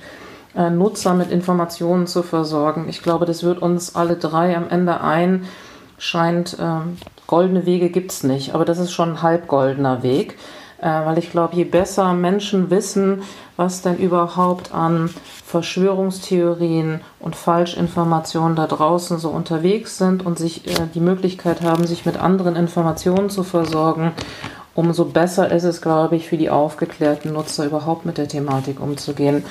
äh, 0.55 0.69
Nutzer 0.69 1.13
mit 1.13 1.31
Informationen 1.31 2.07
zu 2.07 2.23
versorgen. 2.23 2.87
Ich 2.89 3.01
glaube, 3.01 3.25
das 3.25 3.43
wird 3.43 3.61
uns 3.61 3.95
alle 3.95 4.15
drei 4.15 4.55
am 4.55 4.69
Ende 4.69 5.01
ein. 5.01 5.45
Scheint, 5.97 6.57
äh, 6.59 6.81
goldene 7.27 7.65
Wege 7.65 7.89
gibt 7.89 8.11
es 8.11 8.23
nicht, 8.23 8.53
aber 8.53 8.65
das 8.65 8.79
ist 8.79 8.91
schon 8.91 9.11
ein 9.11 9.21
halbgoldener 9.21 10.03
Weg, 10.03 10.37
äh, 10.81 10.87
weil 10.87 11.17
ich 11.17 11.31
glaube, 11.31 11.55
je 11.55 11.63
besser 11.63 12.13
Menschen 12.13 12.69
wissen, 12.69 13.23
was 13.55 13.81
denn 13.81 13.97
überhaupt 13.97 14.73
an 14.73 15.09
Verschwörungstheorien 15.45 17.01
und 17.19 17.35
Falschinformationen 17.35 18.55
da 18.55 18.65
draußen 18.67 19.19
so 19.19 19.29
unterwegs 19.29 19.97
sind 19.97 20.25
und 20.25 20.37
sich 20.39 20.67
äh, 20.67 20.87
die 20.93 20.99
Möglichkeit 20.99 21.61
haben, 21.61 21.85
sich 21.85 22.05
mit 22.05 22.17
anderen 22.17 22.55
Informationen 22.55 23.29
zu 23.29 23.43
versorgen, 23.43 24.13
umso 24.75 25.05
besser 25.05 25.51
ist 25.51 25.63
es, 25.63 25.81
glaube 25.81 26.15
ich, 26.15 26.27
für 26.27 26.37
die 26.37 26.49
aufgeklärten 26.49 27.33
Nutzer 27.33 27.65
überhaupt 27.65 28.05
mit 28.05 28.17
der 28.17 28.27
Thematik 28.27 28.79
umzugehen. 28.79 29.45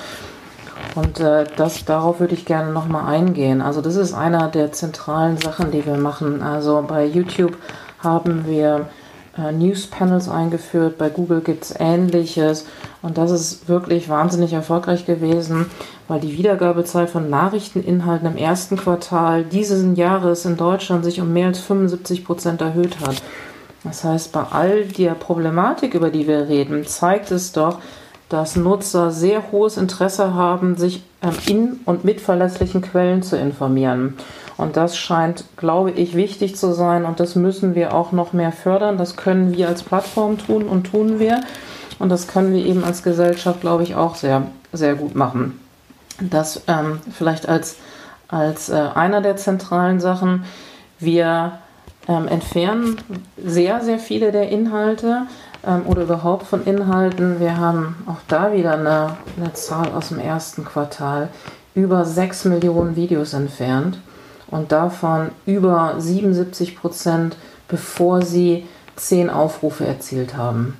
Und 0.95 1.19
äh, 1.19 1.45
das, 1.55 1.85
darauf 1.85 2.19
würde 2.19 2.35
ich 2.35 2.45
gerne 2.45 2.71
nochmal 2.71 3.13
eingehen. 3.13 3.61
Also 3.61 3.81
das 3.81 3.95
ist 3.95 4.13
einer 4.13 4.47
der 4.49 4.71
zentralen 4.71 5.37
Sachen, 5.37 5.71
die 5.71 5.85
wir 5.85 5.97
machen. 5.97 6.43
Also 6.43 6.83
bei 6.87 7.05
YouTube 7.05 7.57
haben 7.99 8.45
wir 8.45 8.87
äh, 9.37 9.51
News-Panels 9.51 10.29
eingeführt, 10.29 10.99
bei 10.99 11.09
Google 11.09 11.41
gibt 11.41 11.63
es 11.63 11.75
ähnliches. 11.79 12.67
Und 13.01 13.17
das 13.17 13.31
ist 13.31 13.67
wirklich 13.67 14.07
wahnsinnig 14.07 14.53
erfolgreich 14.53 15.05
gewesen, 15.05 15.65
weil 16.07 16.19
die 16.19 16.37
Wiedergabezeit 16.37 17.09
von 17.09 17.29
Nachrichteninhalten 17.29 18.27
im 18.27 18.37
ersten 18.37 18.77
Quartal 18.77 19.43
dieses 19.43 19.97
Jahres 19.97 20.45
in 20.45 20.57
Deutschland 20.57 21.03
sich 21.03 21.19
um 21.19 21.33
mehr 21.33 21.47
als 21.47 21.59
75 21.59 22.23
Prozent 22.23 22.61
erhöht 22.61 22.99
hat. 22.99 23.15
Das 23.83 24.03
heißt, 24.03 24.31
bei 24.31 24.43
all 24.43 24.85
der 24.85 25.15
Problematik, 25.15 25.93
über 25.93 26.09
die 26.09 26.27
wir 26.27 26.47
reden, 26.47 26.85
zeigt 26.85 27.31
es 27.31 27.51
doch, 27.51 27.79
dass 28.33 28.55
Nutzer 28.55 29.11
sehr 29.11 29.51
hohes 29.51 29.77
Interesse 29.77 30.33
haben, 30.33 30.75
sich 30.75 31.03
ähm, 31.21 31.33
in 31.45 31.79
und 31.85 32.03
mit 32.03 32.19
verlässlichen 32.19 32.81
Quellen 32.81 33.21
zu 33.21 33.37
informieren. 33.37 34.15
Und 34.57 34.75
das 34.75 34.97
scheint, 34.97 35.45
glaube 35.55 35.91
ich, 35.91 36.15
wichtig 36.15 36.55
zu 36.55 36.73
sein 36.73 37.05
und 37.05 37.19
das 37.19 37.35
müssen 37.35 37.75
wir 37.75 37.93
auch 37.93 38.11
noch 38.11 38.33
mehr 38.33 38.51
fördern. 38.51 38.97
Das 38.97 39.17
können 39.17 39.55
wir 39.55 39.67
als 39.67 39.83
Plattform 39.83 40.39
tun 40.39 40.63
und 40.63 40.85
tun 40.85 41.19
wir. 41.19 41.41
Und 41.99 42.09
das 42.09 42.27
können 42.27 42.55
wir 42.55 42.65
eben 42.65 42.83
als 42.83 43.03
Gesellschaft, 43.03 43.61
glaube 43.61 43.83
ich, 43.83 43.93
auch 43.93 44.15
sehr, 44.15 44.47
sehr 44.71 44.95
gut 44.95 45.13
machen. 45.13 45.59
Das 46.19 46.63
ähm, 46.67 47.01
vielleicht 47.11 47.47
als, 47.47 47.77
als 48.29 48.69
äh, 48.69 48.89
einer 48.95 49.21
der 49.21 49.37
zentralen 49.37 49.99
Sachen. 49.99 50.45
Wir 50.97 51.59
ähm, 52.07 52.27
entfernen 52.27 52.97
sehr, 53.37 53.81
sehr 53.81 53.99
viele 53.99 54.31
der 54.31 54.49
Inhalte 54.49 55.27
ähm, 55.65 55.83
oder 55.85 56.03
überhaupt 56.03 56.47
von 56.47 56.65
Inhalten. 56.65 57.39
Wir 57.39 57.57
haben 57.57 57.95
auch 58.05 58.21
da 58.27 58.53
wieder 58.53 58.73
eine, 58.73 59.17
eine 59.37 59.53
Zahl 59.53 59.91
aus 59.93 60.09
dem 60.09 60.19
ersten 60.19 60.65
Quartal. 60.65 61.29
Über 61.75 62.05
6 62.05 62.45
Millionen 62.45 62.95
Videos 62.95 63.33
entfernt 63.33 63.99
und 64.47 64.71
davon 64.71 65.29
über 65.45 65.95
77 65.97 66.77
Prozent, 66.77 67.35
bevor 67.67 68.21
sie 68.21 68.67
10 68.95 69.29
Aufrufe 69.29 69.85
erzielt 69.85 70.37
haben. 70.37 70.77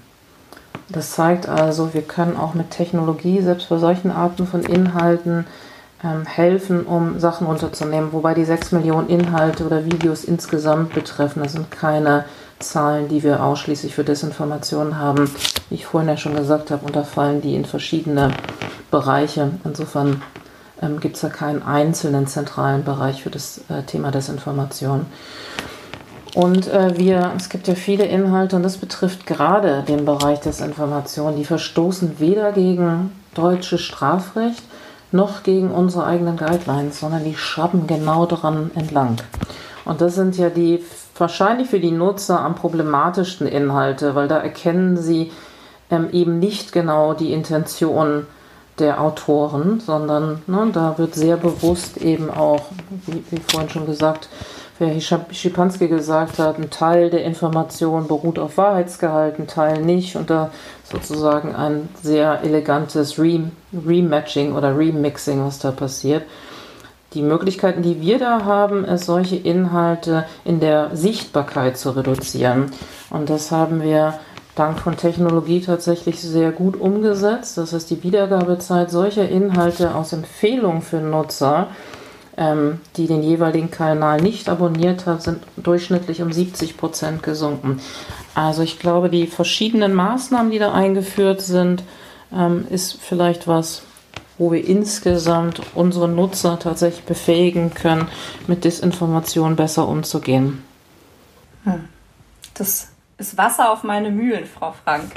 Das 0.89 1.11
zeigt 1.11 1.49
also, 1.49 1.93
wir 1.93 2.03
können 2.03 2.37
auch 2.37 2.53
mit 2.53 2.69
Technologie, 2.69 3.41
selbst 3.41 3.67
für 3.67 3.79
solchen 3.79 4.11
Arten 4.11 4.45
von 4.45 4.61
Inhalten, 4.61 5.47
ähm, 6.03 6.25
helfen, 6.25 6.85
um 6.85 7.19
Sachen 7.19 7.47
runterzunehmen. 7.47 8.11
Wobei 8.11 8.33
die 8.33 8.45
6 8.45 8.73
Millionen 8.73 9.09
Inhalte 9.09 9.65
oder 9.65 9.85
Videos 9.85 10.23
insgesamt 10.23 10.93
betreffen. 10.93 11.41
Das 11.41 11.53
sind 11.53 11.71
keine 11.71 12.25
Zahlen, 12.69 13.07
die 13.07 13.23
wir 13.23 13.43
ausschließlich 13.43 13.93
für 13.93 14.03
Desinformation 14.03 14.97
haben. 14.97 15.29
Wie 15.69 15.75
ich 15.75 15.85
vorhin 15.85 16.09
ja 16.09 16.17
schon 16.17 16.35
gesagt 16.35 16.71
habe, 16.71 16.85
unterfallen 16.85 17.41
die 17.41 17.55
in 17.55 17.65
verschiedene 17.65 18.31
Bereiche. 18.91 19.51
Insofern 19.63 20.21
ähm, 20.81 20.99
gibt 20.99 21.15
es 21.15 21.21
da 21.21 21.29
keinen 21.29 21.63
einzelnen 21.63 22.27
zentralen 22.27 22.83
Bereich 22.83 23.23
für 23.23 23.29
das 23.29 23.61
äh, 23.69 23.83
Thema 23.83 24.11
Desinformation. 24.11 25.05
Und 26.35 26.67
äh, 26.67 26.97
wir, 26.97 27.31
es 27.37 27.49
gibt 27.49 27.67
ja 27.67 27.75
viele 27.75 28.05
Inhalte 28.05 28.55
und 28.55 28.63
das 28.63 28.77
betrifft 28.77 29.25
gerade 29.25 29.83
den 29.87 30.05
Bereich 30.05 30.39
Desinformation, 30.39 31.35
die 31.35 31.45
verstoßen 31.45 32.19
weder 32.19 32.51
gegen 32.51 33.11
deutsches 33.35 33.81
Strafrecht 33.81 34.63
noch 35.11 35.43
gegen 35.43 35.69
unsere 35.69 36.05
eigenen 36.05 36.37
Guidelines, 36.37 36.99
sondern 36.99 37.23
die 37.23 37.35
schrubben 37.35 37.85
genau 37.85 38.25
daran 38.25 38.71
entlang. 38.73 39.17
Und 39.85 40.01
das 40.01 40.15
sind 40.15 40.37
ja 40.37 40.49
die 40.49 40.83
wahrscheinlich 41.17 41.69
für 41.69 41.79
die 41.79 41.91
Nutzer 41.91 42.39
am 42.39 42.55
problematischsten 42.55 43.47
Inhalte, 43.47 44.15
weil 44.15 44.27
da 44.27 44.37
erkennen 44.37 44.97
sie 44.97 45.31
ähm, 45.89 46.09
eben 46.11 46.39
nicht 46.39 46.71
genau 46.71 47.13
die 47.13 47.33
Intention 47.33 48.25
der 48.79 49.01
Autoren, 49.01 49.79
sondern 49.79 50.41
ne, 50.47 50.69
da 50.73 50.97
wird 50.97 51.13
sehr 51.13 51.37
bewusst 51.37 51.97
eben 51.97 52.31
auch, 52.31 52.65
wie, 53.05 53.23
wie 53.29 53.41
vorhin 53.47 53.69
schon 53.69 53.85
gesagt, 53.85 54.29
wer 54.79 54.99
Schipanski 54.99 55.87
gesagt 55.87 56.39
hat, 56.39 56.57
ein 56.57 56.71
Teil 56.71 57.11
der 57.11 57.23
Information 57.23 58.07
beruht 58.07 58.39
auf 58.39 58.57
Wahrheitsgehalt, 58.57 59.37
ein 59.37 59.47
Teil 59.47 59.81
nicht 59.81 60.15
und 60.15 60.29
da 60.29 60.49
sozusagen 60.83 61.55
ein 61.55 61.89
sehr 62.01 62.41
elegantes 62.43 63.19
Rematching 63.19 64.53
oder 64.53 64.75
Remixing, 64.75 65.45
was 65.45 65.59
da 65.59 65.71
passiert. 65.71 66.23
Die 67.13 67.21
Möglichkeiten, 67.21 67.83
die 67.83 68.01
wir 68.01 68.17
da 68.19 68.43
haben, 68.43 68.85
ist, 68.85 69.05
solche 69.05 69.35
Inhalte 69.35 70.25
in 70.45 70.59
der 70.59 70.95
Sichtbarkeit 70.95 71.77
zu 71.77 71.91
reduzieren. 71.91 72.71
Und 73.09 73.29
das 73.29 73.51
haben 73.51 73.81
wir 73.81 74.19
dank 74.55 74.79
von 74.79 74.97
Technologie 74.97 75.61
tatsächlich 75.61 76.19
sehr 76.19 76.51
gut 76.51 76.79
umgesetzt. 76.79 77.57
Das 77.57 77.73
heißt, 77.73 77.89
die 77.89 78.03
Wiedergabezeit 78.03 78.91
solcher 78.91 79.27
Inhalte 79.27 79.95
aus 79.95 80.13
Empfehlungen 80.13 80.81
für 80.81 80.97
Nutzer, 80.97 81.67
ähm, 82.37 82.79
die 82.97 83.07
den 83.07 83.21
jeweiligen 83.21 83.71
Kanal 83.71 84.21
nicht 84.21 84.49
abonniert 84.49 85.05
haben, 85.05 85.19
sind 85.19 85.43
durchschnittlich 85.57 86.21
um 86.21 86.31
70 86.31 86.77
Prozent 86.77 87.23
gesunken. 87.23 87.79
Also 88.35 88.63
ich 88.63 88.79
glaube, 88.79 89.09
die 89.09 89.27
verschiedenen 89.27 89.93
Maßnahmen, 89.93 90.51
die 90.51 90.59
da 90.59 90.71
eingeführt 90.71 91.41
sind, 91.41 91.83
ähm, 92.35 92.65
ist 92.69 92.97
vielleicht 92.99 93.47
was, 93.47 93.83
wo 94.43 94.51
wir 94.51 94.67
insgesamt 94.67 95.61
unsere 95.73 96.09
Nutzer 96.09 96.59
tatsächlich 96.59 97.05
befähigen 97.05 97.73
können, 97.73 98.09
mit 98.45 98.65
Desinformation 98.65 99.55
besser 99.55 99.87
umzugehen. 99.87 100.61
Hm. 101.63 101.87
Das 102.53 102.89
ist 103.17 103.37
Wasser 103.37 103.71
auf 103.71 103.83
meine 103.83 104.11
Mühlen, 104.11 104.45
Frau 104.45 104.73
Frank. 104.83 105.13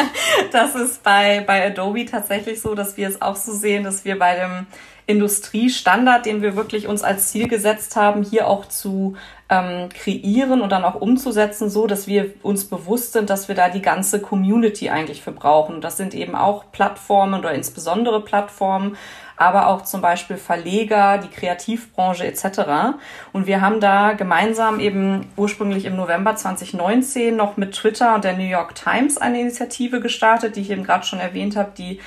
das 0.52 0.74
ist 0.74 1.02
bei, 1.02 1.44
bei 1.46 1.66
Adobe 1.66 2.06
tatsächlich 2.06 2.62
so, 2.62 2.74
dass 2.74 2.96
wir 2.96 3.06
es 3.06 3.20
auch 3.20 3.36
so 3.36 3.52
sehen, 3.52 3.84
dass 3.84 4.06
wir 4.06 4.18
bei 4.18 4.36
dem 4.36 4.66
Industriestandard, 5.10 6.24
den 6.24 6.40
wir 6.40 6.56
wirklich 6.56 6.86
uns 6.86 7.02
als 7.02 7.28
Ziel 7.28 7.48
gesetzt 7.48 7.96
haben, 7.96 8.22
hier 8.22 8.46
auch 8.46 8.66
zu 8.66 9.16
ähm, 9.50 9.88
kreieren 9.88 10.60
und 10.60 10.70
dann 10.70 10.84
auch 10.84 10.94
umzusetzen, 10.94 11.68
so 11.68 11.88
dass 11.88 12.06
wir 12.06 12.32
uns 12.42 12.64
bewusst 12.64 13.12
sind, 13.12 13.28
dass 13.28 13.48
wir 13.48 13.56
da 13.56 13.68
die 13.68 13.82
ganze 13.82 14.20
Community 14.20 14.90
eigentlich 14.90 15.22
für 15.22 15.32
brauchen. 15.32 15.80
Das 15.80 15.96
sind 15.96 16.14
eben 16.14 16.36
auch 16.36 16.70
Plattformen 16.70 17.38
oder 17.38 17.52
insbesondere 17.52 18.22
Plattformen, 18.22 18.96
aber 19.36 19.66
auch 19.66 19.82
zum 19.82 20.02
Beispiel 20.02 20.36
Verleger, 20.36 21.18
die 21.18 21.28
Kreativbranche 21.28 22.26
etc. 22.26 22.98
Und 23.32 23.48
wir 23.48 23.60
haben 23.60 23.80
da 23.80 24.12
gemeinsam 24.12 24.78
eben 24.78 25.26
ursprünglich 25.36 25.86
im 25.86 25.96
November 25.96 26.36
2019 26.36 27.34
noch 27.34 27.56
mit 27.56 27.72
Twitter 27.74 28.14
und 28.14 28.22
der 28.22 28.36
New 28.36 28.44
York 28.44 28.76
Times 28.76 29.18
eine 29.18 29.40
Initiative 29.40 30.00
gestartet, 30.00 30.54
die 30.54 30.60
ich 30.60 30.70
eben 30.70 30.84
gerade 30.84 31.04
schon 31.04 31.18
erwähnt 31.18 31.56
habe, 31.56 31.72
die 31.76 32.00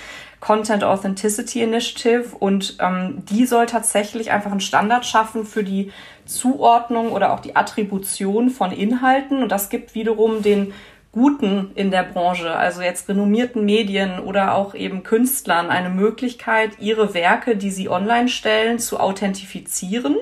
Content 0.43 0.83
Authenticity 0.83 1.61
Initiative 1.61 2.35
und 2.37 2.75
ähm, 2.81 3.23
die 3.29 3.45
soll 3.45 3.65
tatsächlich 3.65 4.31
einfach 4.31 4.51
einen 4.51 4.59
Standard 4.59 5.05
schaffen 5.05 5.45
für 5.45 5.63
die 5.63 5.93
Zuordnung 6.25 7.13
oder 7.13 7.31
auch 7.31 7.39
die 7.39 7.55
Attribution 7.55 8.49
von 8.49 8.73
Inhalten. 8.73 9.41
Und 9.41 9.53
das 9.53 9.69
gibt 9.69 9.95
wiederum 9.95 10.41
den 10.41 10.73
Guten 11.13 11.71
in 11.75 11.91
der 11.91 12.03
Branche, 12.03 12.53
also 12.53 12.81
jetzt 12.81 13.07
renommierten 13.07 13.63
Medien 13.63 14.19
oder 14.19 14.55
auch 14.55 14.75
eben 14.75 15.03
Künstlern 15.03 15.69
eine 15.69 15.89
Möglichkeit, 15.89 16.71
ihre 16.77 17.13
Werke, 17.13 17.55
die 17.55 17.71
sie 17.71 17.87
online 17.87 18.27
stellen, 18.27 18.79
zu 18.79 18.99
authentifizieren 18.99 20.17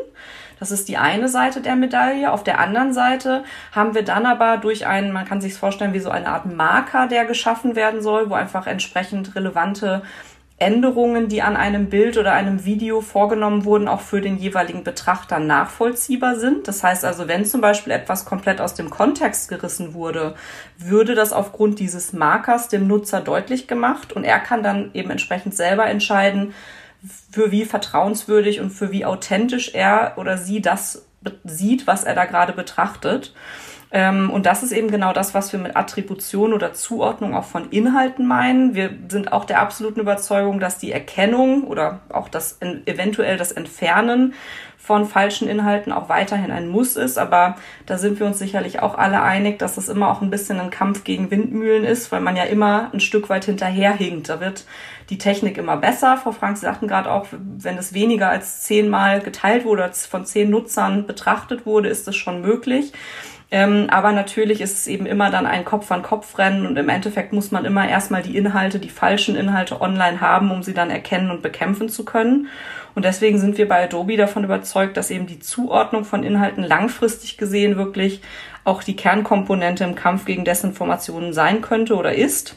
das 0.61 0.69
ist 0.69 0.87
die 0.89 0.97
eine 0.97 1.27
Seite 1.27 1.59
der 1.59 1.75
Medaille. 1.75 2.31
Auf 2.31 2.43
der 2.43 2.59
anderen 2.59 2.93
Seite 2.93 3.43
haben 3.71 3.95
wir 3.95 4.03
dann 4.03 4.27
aber 4.27 4.57
durch 4.57 4.85
einen, 4.85 5.11
man 5.11 5.25
kann 5.25 5.41
sich 5.41 5.55
vorstellen, 5.55 5.95
wie 5.95 5.99
so 5.99 6.11
eine 6.11 6.27
Art 6.27 6.45
Marker, 6.45 7.07
der 7.07 7.25
geschaffen 7.25 7.75
werden 7.75 8.03
soll, 8.03 8.29
wo 8.29 8.35
einfach 8.35 8.67
entsprechend 8.67 9.35
relevante 9.35 10.03
Änderungen, 10.59 11.29
die 11.29 11.41
an 11.41 11.57
einem 11.57 11.89
Bild 11.89 12.19
oder 12.19 12.33
einem 12.33 12.63
Video 12.63 13.01
vorgenommen 13.01 13.65
wurden, 13.65 13.87
auch 13.87 14.01
für 14.01 14.21
den 14.21 14.37
jeweiligen 14.37 14.83
Betrachter 14.83 15.39
nachvollziehbar 15.39 16.35
sind. 16.35 16.67
Das 16.67 16.83
heißt 16.83 17.05
also, 17.05 17.27
wenn 17.27 17.43
zum 17.43 17.61
Beispiel 17.61 17.91
etwas 17.91 18.25
komplett 18.25 18.61
aus 18.61 18.75
dem 18.75 18.91
Kontext 18.91 19.49
gerissen 19.49 19.95
wurde, 19.95 20.35
würde 20.77 21.15
das 21.15 21.33
aufgrund 21.33 21.79
dieses 21.79 22.13
Markers 22.13 22.67
dem 22.67 22.85
Nutzer 22.85 23.21
deutlich 23.21 23.65
gemacht 23.65 24.13
und 24.13 24.25
er 24.25 24.37
kann 24.37 24.61
dann 24.61 24.91
eben 24.93 25.09
entsprechend 25.09 25.55
selber 25.55 25.87
entscheiden, 25.87 26.53
für 27.31 27.51
wie 27.51 27.65
vertrauenswürdig 27.65 28.59
und 28.59 28.69
für 28.69 28.91
wie 28.91 29.05
authentisch 29.05 29.73
er 29.73 30.13
oder 30.17 30.37
sie 30.37 30.61
das 30.61 31.05
sieht, 31.43 31.87
was 31.87 32.03
er 32.03 32.15
da 32.15 32.25
gerade 32.25 32.53
betrachtet. 32.53 33.33
Ähm, 33.93 34.29
und 34.29 34.45
das 34.45 34.63
ist 34.63 34.71
eben 34.71 34.89
genau 34.89 35.11
das, 35.11 35.33
was 35.33 35.51
wir 35.51 35.59
mit 35.59 35.75
Attribution 35.75 36.53
oder 36.53 36.73
Zuordnung 36.73 37.35
auch 37.35 37.43
von 37.43 37.69
Inhalten 37.71 38.25
meinen. 38.25 38.73
Wir 38.73 38.91
sind 39.09 39.33
auch 39.33 39.43
der 39.43 39.59
absoluten 39.59 39.99
Überzeugung, 39.99 40.59
dass 40.59 40.77
die 40.77 40.91
Erkennung 40.91 41.65
oder 41.65 41.99
auch 42.09 42.29
das 42.29 42.59
eventuell 42.61 43.35
das 43.37 43.51
Entfernen 43.51 44.33
von 44.81 45.05
falschen 45.05 45.47
Inhalten 45.47 45.93
auch 45.93 46.09
weiterhin 46.09 46.51
ein 46.51 46.67
Muss 46.67 46.95
ist. 46.95 47.19
Aber 47.19 47.55
da 47.85 47.97
sind 47.97 48.19
wir 48.19 48.25
uns 48.25 48.39
sicherlich 48.39 48.81
auch 48.81 48.97
alle 48.97 49.21
einig, 49.21 49.59
dass 49.59 49.77
es 49.77 49.89
immer 49.89 50.09
auch 50.09 50.21
ein 50.21 50.31
bisschen 50.31 50.59
ein 50.59 50.71
Kampf 50.71 51.03
gegen 51.03 51.29
Windmühlen 51.29 51.83
ist, 51.83 52.11
weil 52.11 52.21
man 52.21 52.35
ja 52.35 52.43
immer 52.43 52.89
ein 52.91 52.99
Stück 52.99 53.29
weit 53.29 53.45
hinterherhinkt. 53.45 54.29
Da 54.29 54.39
wird 54.39 54.65
die 55.11 55.19
Technik 55.19 55.57
immer 55.57 55.77
besser. 55.77 56.17
Frau 56.17 56.31
Frank, 56.31 56.57
Sie 56.57 56.65
sagten 56.65 56.87
gerade 56.87 57.11
auch, 57.11 57.27
wenn 57.31 57.77
es 57.77 57.93
weniger 57.93 58.29
als 58.29 58.63
zehnmal 58.63 59.19
geteilt 59.19 59.65
wurde, 59.65 59.91
von 59.93 60.25
zehn 60.25 60.49
Nutzern 60.49 61.05
betrachtet 61.05 61.65
wurde, 61.65 61.89
ist 61.89 62.07
es 62.07 62.15
schon 62.15 62.41
möglich. 62.41 62.91
Ähm, 63.53 63.87
aber 63.89 64.13
natürlich 64.13 64.61
ist 64.61 64.77
es 64.77 64.87
eben 64.87 65.05
immer 65.05 65.29
dann 65.29 65.45
ein 65.45 65.65
Kopf-an-Kopf-Rennen 65.65 66.65
und 66.65 66.77
im 66.77 66.87
Endeffekt 66.87 67.33
muss 67.33 67.51
man 67.51 67.65
immer 67.65 67.87
erstmal 67.87 68.23
die 68.23 68.37
Inhalte, 68.37 68.79
die 68.79 68.89
falschen 68.89 69.35
Inhalte 69.35 69.81
online 69.81 70.21
haben, 70.21 70.51
um 70.51 70.63
sie 70.63 70.73
dann 70.73 70.89
erkennen 70.89 71.29
und 71.29 71.41
bekämpfen 71.41 71.89
zu 71.89 72.05
können. 72.05 72.47
Und 72.95 73.05
deswegen 73.05 73.39
sind 73.39 73.57
wir 73.57 73.67
bei 73.67 73.83
Adobe 73.83 74.17
davon 74.17 74.43
überzeugt, 74.43 74.97
dass 74.97 75.11
eben 75.11 75.27
die 75.27 75.39
Zuordnung 75.39 76.03
von 76.03 76.23
Inhalten 76.23 76.63
langfristig 76.63 77.37
gesehen 77.37 77.77
wirklich 77.77 78.21
auch 78.63 78.83
die 78.83 78.95
Kernkomponente 78.95 79.83
im 79.83 79.95
Kampf 79.95 80.25
gegen 80.25 80.45
Desinformationen 80.45 81.33
sein 81.33 81.61
könnte 81.61 81.95
oder 81.95 82.13
ist. 82.13 82.55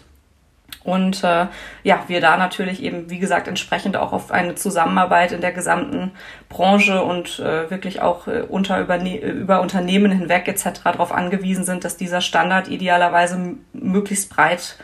Und 0.82 1.24
äh, 1.24 1.46
ja, 1.82 2.04
wir 2.08 2.20
da 2.20 2.36
natürlich 2.36 2.82
eben, 2.82 3.08
wie 3.08 3.18
gesagt, 3.18 3.48
entsprechend 3.48 3.96
auch 3.96 4.12
auf 4.12 4.30
eine 4.30 4.54
Zusammenarbeit 4.54 5.32
in 5.32 5.40
der 5.40 5.52
gesamten 5.52 6.12
Branche 6.50 7.02
und 7.02 7.38
äh, 7.38 7.70
wirklich 7.70 8.02
auch 8.02 8.28
äh, 8.28 8.42
unter 8.42 8.80
Überne 8.80 9.18
über 9.18 9.62
Unternehmen 9.62 10.12
hinweg 10.12 10.46
etc. 10.46 10.82
darauf 10.84 11.10
angewiesen 11.10 11.64
sind, 11.64 11.84
dass 11.84 11.96
dieser 11.96 12.20
Standard 12.20 12.68
idealerweise 12.68 13.56
möglichst 13.72 14.28
breit 14.28 14.76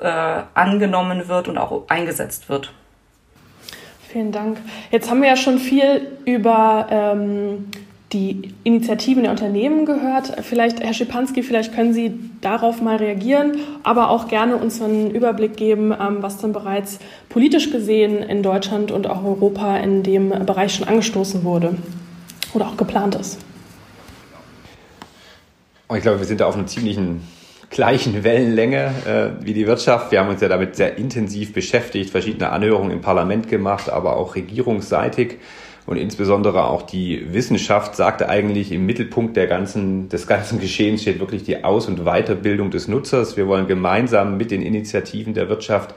äh, 0.00 0.42
angenommen 0.54 1.28
wird 1.28 1.46
und 1.46 1.58
auch 1.58 1.88
eingesetzt 1.88 2.48
wird. 2.48 2.72
Vielen 4.08 4.32
Dank. 4.32 4.58
Jetzt 4.90 5.10
haben 5.10 5.20
wir 5.20 5.28
ja 5.28 5.36
schon 5.36 5.58
viel 5.58 6.06
über 6.24 6.86
ähm, 6.90 7.66
die 8.12 8.54
Initiativen 8.62 9.24
der 9.24 9.32
Unternehmen 9.32 9.84
gehört. 9.84 10.32
Vielleicht, 10.42 10.80
Herr 10.80 10.94
Schipanski, 10.94 11.42
vielleicht 11.42 11.74
können 11.74 11.92
Sie 11.92 12.14
darauf 12.40 12.80
mal 12.80 12.96
reagieren, 12.96 13.58
aber 13.82 14.10
auch 14.10 14.28
gerne 14.28 14.56
uns 14.56 14.80
einen 14.80 15.10
Überblick 15.10 15.56
geben, 15.56 15.92
ähm, 15.92 16.18
was 16.20 16.38
dann 16.38 16.52
bereits 16.52 17.00
politisch 17.28 17.72
gesehen 17.72 18.18
in 18.22 18.42
Deutschland 18.42 18.92
und 18.92 19.08
auch 19.08 19.24
Europa 19.24 19.76
in 19.78 20.04
dem 20.04 20.28
Bereich 20.46 20.74
schon 20.74 20.86
angestoßen 20.86 21.42
wurde 21.42 21.76
oder 22.54 22.68
auch 22.68 22.76
geplant 22.76 23.16
ist. 23.16 23.38
Ich 25.94 26.02
glaube, 26.02 26.20
wir 26.20 26.26
sind 26.26 26.40
da 26.40 26.46
auf 26.46 26.54
einer 26.54 26.66
ziemlichen 26.66 27.22
gleichen 27.70 28.24
Wellenlänge 28.24 28.94
äh, 29.06 29.44
wie 29.44 29.54
die 29.54 29.66
Wirtschaft. 29.66 30.12
Wir 30.12 30.20
haben 30.20 30.28
uns 30.28 30.40
ja 30.40 30.48
damit 30.48 30.76
sehr 30.76 30.96
intensiv 30.98 31.52
beschäftigt, 31.52 32.10
verschiedene 32.10 32.50
Anhörungen 32.50 32.90
im 32.90 33.00
Parlament 33.00 33.48
gemacht, 33.48 33.90
aber 33.90 34.16
auch 34.16 34.34
regierungsseitig. 34.34 35.38
Und 35.86 35.98
insbesondere 35.98 36.64
auch 36.64 36.82
die 36.82 37.32
Wissenschaft 37.32 37.94
sagte 37.94 38.28
eigentlich 38.28 38.72
im 38.72 38.86
Mittelpunkt 38.86 39.36
der 39.36 39.46
ganzen, 39.46 40.08
des 40.08 40.26
ganzen 40.26 40.58
Geschehens 40.60 41.02
steht 41.02 41.20
wirklich 41.20 41.44
die 41.44 41.62
Aus- 41.62 41.86
und 41.86 42.04
Weiterbildung 42.04 42.70
des 42.72 42.88
Nutzers. 42.88 43.36
Wir 43.36 43.46
wollen 43.46 43.68
gemeinsam 43.68 44.36
mit 44.36 44.50
den 44.50 44.62
Initiativen 44.62 45.32
der 45.32 45.48
Wirtschaft 45.48 45.94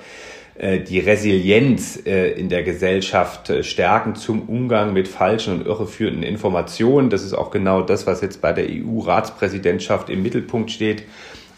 äh, 0.60 0.82
die 0.82 1.00
Resilienz 1.00 2.06
äh, 2.06 2.32
in 2.34 2.50
der 2.50 2.64
Gesellschaft 2.64 3.50
äh, 3.50 3.64
stärken 3.64 4.16
zum 4.16 4.42
Umgang 4.44 4.94
mit 4.94 5.08
falschen 5.08 5.54
und 5.54 5.66
irreführenden 5.66 6.24
Informationen. 6.24 7.10
Das 7.10 7.24
ist 7.24 7.34
auch 7.34 7.50
genau 7.50 7.82
das, 7.82 8.06
was 8.06 8.22
jetzt 8.22 8.42
bei 8.42 8.52
der 8.52 8.66
EU-Ratspräsidentschaft 8.70 10.10
im 10.10 10.22
Mittelpunkt 10.22 10.70
steht. 10.70 11.04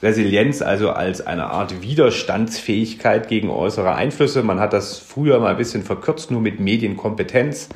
Resilienz 0.02 0.62
also 0.62 0.92
als 0.92 1.26
eine 1.26 1.48
Art 1.48 1.82
Widerstandsfähigkeit 1.82 3.28
gegen 3.28 3.50
äußere 3.50 3.94
Einflüsse. 3.94 4.42
Man 4.44 4.60
hat 4.60 4.74
das 4.74 4.98
früher 4.98 5.40
mal 5.40 5.52
ein 5.52 5.58
bisschen 5.58 5.84
verkürzt, 5.84 6.32
nur 6.32 6.42
mit 6.42 6.60
Medienkompetenz. 6.60 7.70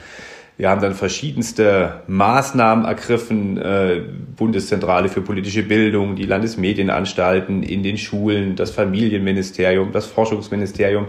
Wir 0.57 0.69
haben 0.69 0.81
dann 0.81 0.93
verschiedenste 0.93 2.01
Maßnahmen 2.07 2.85
ergriffen, 2.85 3.57
äh, 3.57 4.01
Bundeszentrale 4.37 5.09
für 5.09 5.21
politische 5.21 5.63
Bildung, 5.63 6.15
die 6.15 6.23
Landesmedienanstalten 6.23 7.61
in 7.61 7.83
den 7.83 7.97
Schulen, 7.97 8.55
das 8.55 8.71
Familienministerium, 8.71 9.91
das 9.91 10.05
Forschungsministerium. 10.05 11.07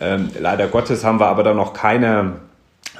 Ähm, 0.00 0.30
leider 0.40 0.66
Gottes 0.66 1.04
haben 1.04 1.20
wir 1.20 1.26
aber 1.26 1.44
dann 1.44 1.56
noch 1.56 1.72
keine 1.72 2.40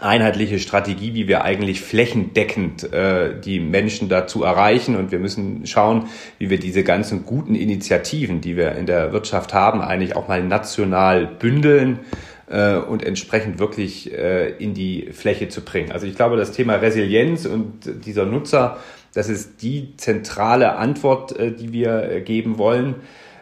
einheitliche 0.01 0.59
Strategie, 0.59 1.15
wie 1.15 1.29
wir 1.29 1.45
eigentlich 1.45 1.81
flächendeckend 1.81 2.93
äh, 2.93 3.39
die 3.41 3.61
Menschen 3.61 4.09
dazu 4.09 4.43
erreichen. 4.43 4.97
Und 4.97 5.13
wir 5.13 5.19
müssen 5.19 5.67
schauen, 5.67 6.07
wie 6.39 6.51
wir 6.51 6.59
diese 6.59 6.85
ganzen 6.85 7.25
guten 7.25 7.55
Initiativen, 7.55 8.41
die 8.41 8.57
wir 8.57 8.73
in 8.73 8.87
der 8.87 9.13
Wirtschaft 9.13 9.55
haben, 9.55 9.81
eigentlich 9.81 10.17
auch 10.17 10.29
mal 10.29 10.43
national 10.43 11.27
bündeln 11.27 12.01
äh, 12.49 12.77
und 12.77 13.05
entsprechend 13.05 13.59
wirklich 13.59 14.13
äh, 14.13 14.51
in 14.51 14.75
die 14.75 15.09
Fläche 15.13 15.49
zu 15.49 15.63
bringen. 15.63 15.93
Also 15.93 16.07
ich 16.07 16.17
glaube, 16.17 16.37
das 16.37 16.53
Thema 16.53 16.75
Resilienz 16.75 17.47
und 17.47 18.05
dieser 18.05 18.27
Nutzer, 18.27 18.79
das 19.15 19.29
ist 19.29 19.63
die 19.63 19.97
zentrale 19.97 20.77
Antwort, 20.77 21.37
äh, 21.39 21.53
die 21.53 21.73
wir 21.73 22.11
äh, 22.11 22.21
geben 22.21 22.59
wollen. 22.59 22.97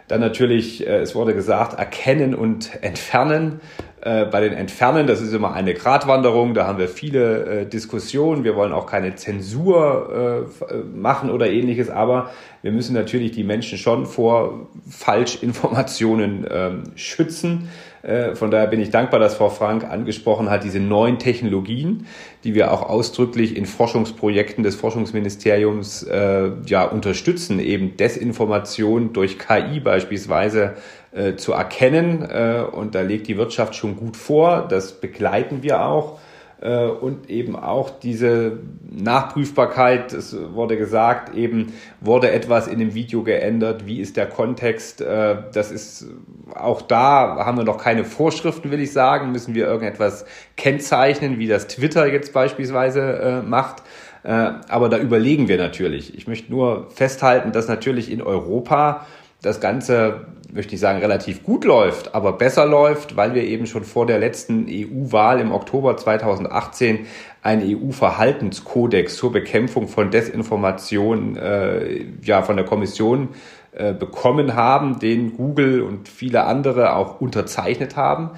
Dann 0.09 0.21
natürlich, 0.21 0.87
äh, 0.87 1.01
es 1.01 1.14
wurde 1.14 1.35
gesagt, 1.35 1.79
erkennen 1.79 2.35
und 2.35 2.83
entfernen. 2.83 3.61
Äh, 4.00 4.26
bei 4.26 4.40
den 4.40 4.52
Entfernen, 4.52 5.06
das 5.06 5.20
ist 5.20 5.32
immer 5.32 5.54
eine 5.54 5.74
Gratwanderung, 5.74 6.54
da 6.54 6.66
haben 6.66 6.78
wir 6.78 6.88
viele 6.88 7.62
äh, 7.62 7.66
Diskussionen. 7.66 8.44
Wir 8.44 8.54
wollen 8.54 8.72
auch 8.72 8.87
keine 8.87 9.16
Zensur 9.16 10.46
äh, 10.70 10.74
machen 10.96 11.30
oder 11.30 11.50
ähnliches, 11.50 11.90
aber 11.90 12.30
wir 12.62 12.70
müssen 12.70 12.94
natürlich 12.94 13.32
die 13.32 13.44
Menschen 13.44 13.76
schon 13.76 14.06
vor 14.06 14.68
Falschinformationen 14.88 16.46
ähm, 16.50 16.82
schützen. 16.94 17.68
Äh, 18.02 18.34
von 18.37 18.50
daher 18.50 18.68
bin 18.68 18.80
ich 18.80 18.90
dankbar, 18.90 19.20
dass 19.20 19.34
Frau 19.34 19.48
Frank 19.48 19.84
angesprochen 19.84 20.48
hat, 20.48 20.64
diese 20.64 20.80
neuen 20.80 21.18
Technologien, 21.18 22.06
die 22.44 22.54
wir 22.54 22.72
auch 22.72 22.88
ausdrücklich 22.88 23.56
in 23.56 23.66
Forschungsprojekten 23.66 24.62
des 24.62 24.76
Forschungsministeriums 24.76 26.04
äh, 26.04 26.50
ja, 26.66 26.84
unterstützen, 26.84 27.58
eben 27.58 27.96
Desinformation 27.96 29.12
durch 29.12 29.38
KI 29.38 29.80
beispielsweise 29.80 30.76
äh, 31.18 31.35
zu 31.35 31.52
erkennen. 31.52 32.22
Äh, 32.22 32.62
und 32.70 32.94
da 32.94 33.00
legt 33.00 33.26
die 33.26 33.37
Wirtschaft 33.37 33.74
schon 33.74 33.96
gut 33.96 34.16
vor. 34.16 34.68
Das 34.68 34.92
begleiten 34.92 35.64
wir 35.64 35.85
auch. 35.85 36.20
Äh, 36.61 36.87
und 36.87 37.28
eben 37.28 37.57
auch 37.57 37.90
diese 37.90 38.61
Nachprüfbarkeit, 38.88 40.12
es 40.12 40.37
wurde 40.52 40.76
gesagt, 40.76 41.35
eben 41.35 41.72
wurde 42.00 42.31
etwas 42.31 42.68
in 42.68 42.78
dem 42.78 42.94
Video 42.94 43.24
geändert, 43.24 43.85
wie 43.87 44.00
ist 44.00 44.16
der 44.16 44.26
Kontext, 44.26 45.00
das 45.00 45.70
ist 45.70 46.07
auch 46.54 46.83
da 46.83 47.44
haben 47.44 47.59
wir 47.59 47.64
noch 47.64 47.78
keine 47.78 48.04
Vorschriften, 48.04 48.70
will 48.70 48.81
ich 48.81 48.92
sagen, 48.92 49.31
müssen 49.31 49.54
wir 49.54 49.66
irgendetwas 49.66 50.24
kennzeichnen, 50.57 51.38
wie 51.38 51.46
das 51.46 51.68
Twitter 51.68 52.11
jetzt 52.11 52.33
beispielsweise 52.33 53.44
macht. 53.46 53.83
Aber 54.24 54.88
da 54.88 54.98
überlegen 54.98 55.48
wir 55.48 55.59
natürlich. 55.59 56.16
Ich 56.16 56.26
möchte 56.26 56.50
nur 56.50 56.90
festhalten, 56.90 57.52
dass 57.52 57.68
natürlich 57.68 58.11
in 58.11 58.22
Europa 58.22 59.07
das 59.42 59.61
Ganze 59.61 60.26
möchte 60.52 60.74
ich 60.74 60.80
sagen, 60.80 61.00
relativ 61.00 61.42
gut 61.42 61.64
läuft, 61.64 62.14
aber 62.14 62.32
besser 62.32 62.66
läuft, 62.66 63.16
weil 63.16 63.34
wir 63.34 63.44
eben 63.44 63.66
schon 63.66 63.84
vor 63.84 64.06
der 64.06 64.18
letzten 64.18 64.66
EU-Wahl 64.68 65.40
im 65.40 65.52
Oktober 65.52 65.96
2018 65.96 67.06
einen 67.42 67.62
EU-Verhaltenskodex 67.62 69.16
zur 69.16 69.32
Bekämpfung 69.32 69.88
von 69.88 70.11
Desinformation 70.11 71.37
äh, 71.37 72.04
ja, 72.22 72.42
von 72.42 72.56
der 72.56 72.64
Kommission 72.64 73.24
äh, 73.24 73.58
bekommen 73.98 74.54
haben, 74.54 74.98
den 74.98 75.37
Google 75.37 75.83
und 75.83 76.09
viele 76.09 76.44
andere 76.44 76.96
auch 76.96 77.20
unterzeichnet 77.20 77.96
haben 77.96 78.31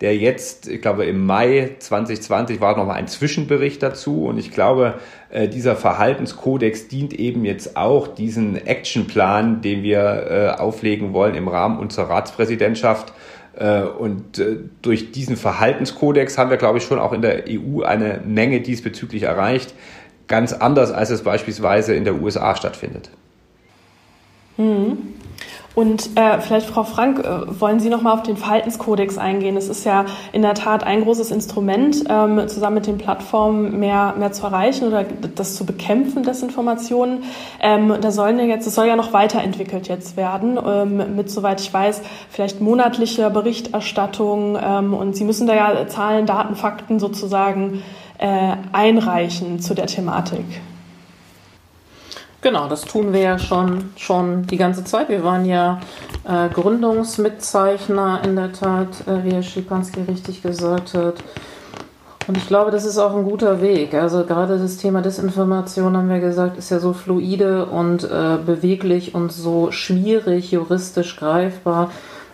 der 0.00 0.16
jetzt, 0.16 0.68
ich 0.68 0.80
glaube 0.80 1.06
im 1.06 1.26
Mai 1.26 1.70
2020 1.78 2.60
war 2.60 2.76
nochmal 2.76 2.96
ein 2.96 3.08
Zwischenbericht 3.08 3.82
dazu 3.82 4.26
und 4.26 4.38
ich 4.38 4.52
glaube, 4.52 4.94
äh, 5.30 5.48
dieser 5.48 5.74
Verhaltenskodex 5.74 6.88
dient 6.88 7.12
eben 7.12 7.44
jetzt 7.44 7.76
auch 7.76 8.06
diesen 8.06 8.64
Actionplan, 8.64 9.60
den 9.60 9.82
wir 9.82 10.54
äh, 10.56 10.60
auflegen 10.60 11.12
wollen 11.12 11.34
im 11.34 11.48
Rahmen 11.48 11.78
unserer 11.78 12.10
Ratspräsidentschaft. 12.10 13.12
Äh, 13.56 13.82
und 13.82 14.40
durch 14.82 15.10
diesen 15.10 15.36
Verhaltenskodex 15.36 16.38
haben 16.38 16.50
wir, 16.50 16.58
glaube 16.58 16.78
ich, 16.78 16.84
schon 16.84 17.00
auch 17.00 17.12
in 17.12 17.22
der 17.22 17.44
EU 17.48 17.82
eine 17.82 18.20
Menge 18.24 18.60
diesbezüglich 18.60 19.24
erreicht. 19.24 19.74
Ganz 20.28 20.52
anders, 20.52 20.92
als 20.92 21.10
es 21.10 21.22
beispielsweise 21.24 21.94
in 21.94 22.04
der 22.04 22.22
USA 22.22 22.54
stattfindet. 22.54 23.10
Mhm. 24.58 25.14
Und 25.78 26.16
äh, 26.16 26.40
vielleicht, 26.40 26.66
Frau 26.66 26.82
Frank, 26.82 27.20
äh, 27.20 27.60
wollen 27.60 27.78
Sie 27.78 27.88
noch 27.88 28.02
mal 28.02 28.12
auf 28.12 28.24
den 28.24 28.36
Verhaltenskodex 28.36 29.16
eingehen? 29.16 29.56
Es 29.56 29.68
ist 29.68 29.84
ja 29.84 30.06
in 30.32 30.42
der 30.42 30.54
Tat 30.54 30.82
ein 30.82 31.04
großes 31.04 31.30
Instrument, 31.30 32.02
ähm, 32.08 32.48
zusammen 32.48 32.74
mit 32.74 32.88
den 32.88 32.98
Plattformen 32.98 33.78
mehr, 33.78 34.14
mehr 34.18 34.32
zu 34.32 34.44
erreichen 34.44 34.88
oder 34.88 35.04
das 35.04 35.54
zu 35.54 35.64
bekämpfen, 35.64 36.24
Desinformationen. 36.24 37.22
Ähm, 37.60 37.94
da 38.00 38.10
sollen 38.10 38.40
ja 38.40 38.46
jetzt, 38.46 38.66
es 38.66 38.74
soll 38.74 38.88
ja 38.88 38.96
noch 38.96 39.12
weiterentwickelt 39.12 39.86
jetzt 39.86 40.16
werden, 40.16 40.58
ähm, 40.66 41.14
mit, 41.14 41.30
soweit 41.30 41.60
ich 41.60 41.72
weiß, 41.72 42.02
vielleicht 42.28 42.60
monatlicher 42.60 43.30
Berichterstattung. 43.30 44.58
Ähm, 44.60 44.94
und 44.94 45.14
Sie 45.14 45.22
müssen 45.22 45.46
da 45.46 45.54
ja 45.54 45.86
Zahlen, 45.86 46.26
Daten, 46.26 46.56
Fakten 46.56 46.98
sozusagen 46.98 47.84
äh, 48.18 48.56
einreichen 48.72 49.60
zu 49.60 49.74
der 49.74 49.86
Thematik. 49.86 50.44
Genau, 52.40 52.68
das 52.68 52.82
tun 52.82 53.12
wir 53.12 53.20
ja 53.20 53.38
schon, 53.38 53.90
schon 53.96 54.46
die 54.46 54.58
ganze 54.58 54.84
Zeit. 54.84 55.08
Wir 55.08 55.24
waren 55.24 55.44
ja 55.44 55.80
äh, 56.24 56.48
Gründungsmitzeichner 56.48 58.20
in 58.24 58.36
der 58.36 58.52
Tat, 58.52 58.88
äh, 59.08 59.24
wie 59.24 59.32
Herr 59.32 59.42
Schipanski 59.42 60.02
richtig 60.02 60.42
gesagt 60.42 60.94
hat. 60.94 61.14
Und 62.28 62.36
ich 62.36 62.46
glaube, 62.46 62.70
das 62.70 62.84
ist 62.84 62.98
auch 62.98 63.16
ein 63.16 63.24
guter 63.24 63.60
Weg. 63.60 63.94
Also 63.94 64.24
gerade 64.24 64.56
das 64.58 64.76
Thema 64.76 65.02
Desinformation, 65.02 65.96
haben 65.96 66.10
wir 66.10 66.20
gesagt, 66.20 66.58
ist 66.58 66.70
ja 66.70 66.78
so 66.78 66.92
fluide 66.92 67.66
und 67.66 68.04
äh, 68.04 68.36
beweglich 68.44 69.16
und 69.16 69.32
so 69.32 69.72
schwierig 69.72 70.52
juristisch 70.52 71.16
greifbar, 71.16 71.90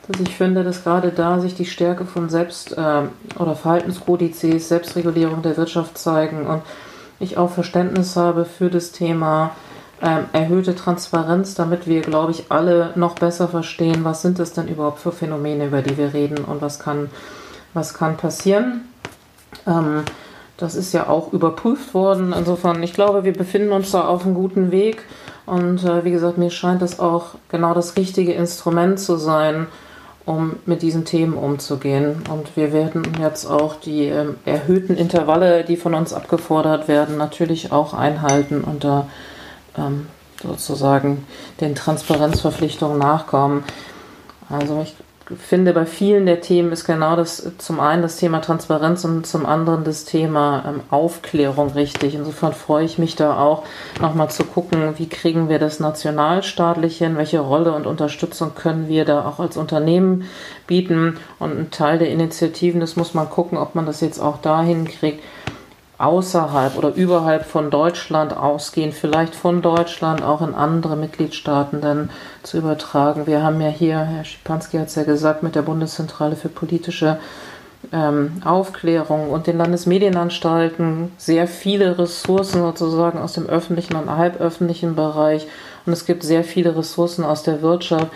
dass 0.06 0.20
ich 0.20 0.36
finde, 0.36 0.64
dass 0.64 0.84
gerade 0.84 1.12
da 1.12 1.40
sich 1.40 1.54
die 1.54 1.64
Stärke 1.64 2.04
von 2.04 2.28
Selbst- 2.28 2.76
äh, 2.76 3.02
oder 3.38 3.54
Verhaltenskodizes, 3.54 4.68
Selbstregulierung 4.68 5.40
der 5.40 5.56
Wirtschaft 5.56 5.96
zeigen 5.96 6.46
und 6.46 6.60
ich 7.20 7.38
auch 7.38 7.50
Verständnis 7.50 8.16
habe 8.16 8.44
für 8.44 8.68
das 8.68 8.90
Thema 8.92 9.52
ähm, 10.04 10.26
erhöhte 10.34 10.76
Transparenz, 10.76 11.54
damit 11.54 11.86
wir, 11.86 12.02
glaube 12.02 12.30
ich, 12.32 12.44
alle 12.50 12.92
noch 12.94 13.14
besser 13.14 13.48
verstehen, 13.48 14.04
was 14.04 14.20
sind 14.20 14.38
es 14.38 14.52
denn 14.52 14.68
überhaupt 14.68 14.98
für 14.98 15.12
Phänomene, 15.12 15.66
über 15.66 15.80
die 15.80 15.96
wir 15.96 16.12
reden 16.12 16.44
und 16.44 16.60
was 16.60 16.78
kann, 16.78 17.08
was 17.72 17.94
kann 17.94 18.18
passieren. 18.18 18.82
Ähm, 19.66 20.02
das 20.58 20.74
ist 20.74 20.92
ja 20.92 21.08
auch 21.08 21.32
überprüft 21.32 21.94
worden. 21.94 22.34
Insofern, 22.36 22.82
ich 22.82 22.92
glaube, 22.92 23.24
wir 23.24 23.32
befinden 23.32 23.72
uns 23.72 23.92
da 23.92 24.06
auf 24.06 24.26
einem 24.26 24.34
guten 24.34 24.70
Weg. 24.70 25.02
Und 25.46 25.82
äh, 25.84 26.04
wie 26.04 26.10
gesagt, 26.10 26.36
mir 26.36 26.50
scheint 26.50 26.82
das 26.82 27.00
auch 27.00 27.36
genau 27.48 27.72
das 27.72 27.96
richtige 27.96 28.34
Instrument 28.34 29.00
zu 29.00 29.16
sein, 29.16 29.66
um 30.26 30.56
mit 30.66 30.82
diesen 30.82 31.06
Themen 31.06 31.34
umzugehen. 31.34 32.22
Und 32.30 32.56
wir 32.56 32.74
werden 32.74 33.04
jetzt 33.20 33.46
auch 33.46 33.76
die 33.76 34.04
ähm, 34.04 34.36
erhöhten 34.44 34.96
Intervalle, 34.96 35.64
die 35.64 35.76
von 35.78 35.94
uns 35.94 36.12
abgefordert 36.12 36.88
werden, 36.88 37.16
natürlich 37.16 37.72
auch 37.72 37.94
einhalten 37.94 38.62
und 38.62 38.84
da 38.84 39.06
ähm, 39.76 40.06
sozusagen 40.42 41.26
den 41.60 41.74
Transparenzverpflichtungen 41.74 42.98
nachkommen. 42.98 43.64
Also 44.48 44.82
ich 44.82 44.94
finde, 45.38 45.72
bei 45.72 45.86
vielen 45.86 46.26
der 46.26 46.42
Themen 46.42 46.70
ist 46.70 46.84
genau 46.84 47.16
das 47.16 47.50
zum 47.56 47.80
einen 47.80 48.02
das 48.02 48.16
Thema 48.16 48.40
Transparenz 48.40 49.04
und 49.04 49.26
zum 49.26 49.46
anderen 49.46 49.82
das 49.84 50.04
Thema 50.04 50.64
ähm, 50.66 50.80
Aufklärung 50.90 51.70
richtig. 51.70 52.14
Insofern 52.14 52.52
freue 52.52 52.84
ich 52.84 52.98
mich 52.98 53.16
da 53.16 53.38
auch 53.38 53.62
nochmal 54.00 54.30
zu 54.30 54.44
gucken, 54.44 54.98
wie 54.98 55.08
kriegen 55.08 55.48
wir 55.48 55.58
das 55.58 55.80
nationalstaatlich 55.80 56.98
hin, 56.98 57.16
welche 57.16 57.40
Rolle 57.40 57.72
und 57.72 57.86
Unterstützung 57.86 58.54
können 58.54 58.88
wir 58.88 59.06
da 59.06 59.26
auch 59.26 59.40
als 59.40 59.56
Unternehmen 59.56 60.24
bieten. 60.66 61.16
Und 61.38 61.58
ein 61.58 61.70
Teil 61.70 61.98
der 61.98 62.10
Initiativen, 62.10 62.80
das 62.80 62.96
muss 62.96 63.14
man 63.14 63.30
gucken, 63.30 63.56
ob 63.56 63.74
man 63.74 63.86
das 63.86 64.02
jetzt 64.02 64.18
auch 64.18 64.42
dahin 64.42 64.86
kriegt, 64.86 65.22
außerhalb 65.98 66.76
oder 66.76 66.94
überhalb 66.94 67.44
von 67.46 67.70
Deutschland 67.70 68.36
ausgehen, 68.36 68.92
vielleicht 68.92 69.34
von 69.34 69.62
Deutschland 69.62 70.22
auch 70.22 70.42
in 70.42 70.54
andere 70.54 70.96
Mitgliedstaaten 70.96 71.80
dann 71.80 72.10
zu 72.42 72.58
übertragen. 72.58 73.26
Wir 73.26 73.42
haben 73.42 73.60
ja 73.60 73.68
hier, 73.68 73.98
Herr 73.98 74.24
Schipanski 74.24 74.78
hat 74.78 74.88
es 74.88 74.96
ja 74.96 75.04
gesagt, 75.04 75.42
mit 75.42 75.54
der 75.54 75.62
Bundeszentrale 75.62 76.34
für 76.34 76.48
politische 76.48 77.18
ähm, 77.92 78.42
Aufklärung 78.44 79.30
und 79.30 79.46
den 79.46 79.58
Landesmedienanstalten 79.58 81.12
sehr 81.16 81.46
viele 81.46 81.98
Ressourcen 81.98 82.62
sozusagen 82.62 83.18
aus 83.18 83.34
dem 83.34 83.46
öffentlichen 83.46 83.94
und 83.94 84.10
halböffentlichen 84.10 84.96
Bereich 84.96 85.46
und 85.86 85.92
es 85.92 86.06
gibt 86.06 86.22
sehr 86.22 86.44
viele 86.44 86.76
Ressourcen 86.76 87.24
aus 87.24 87.42
der 87.42 87.62
Wirtschaft 87.62 88.08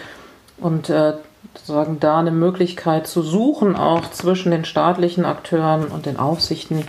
und 0.58 0.90
äh, 0.90 1.14
sozusagen 1.54 2.00
da 2.00 2.18
eine 2.18 2.30
Möglichkeit 2.30 3.06
zu 3.06 3.22
suchen, 3.22 3.76
auch 3.76 4.10
zwischen 4.10 4.50
den 4.50 4.64
staatlichen 4.64 5.24
Akteuren 5.24 5.86
und 5.86 6.06
den 6.06 6.18
Aufsichten 6.18 6.84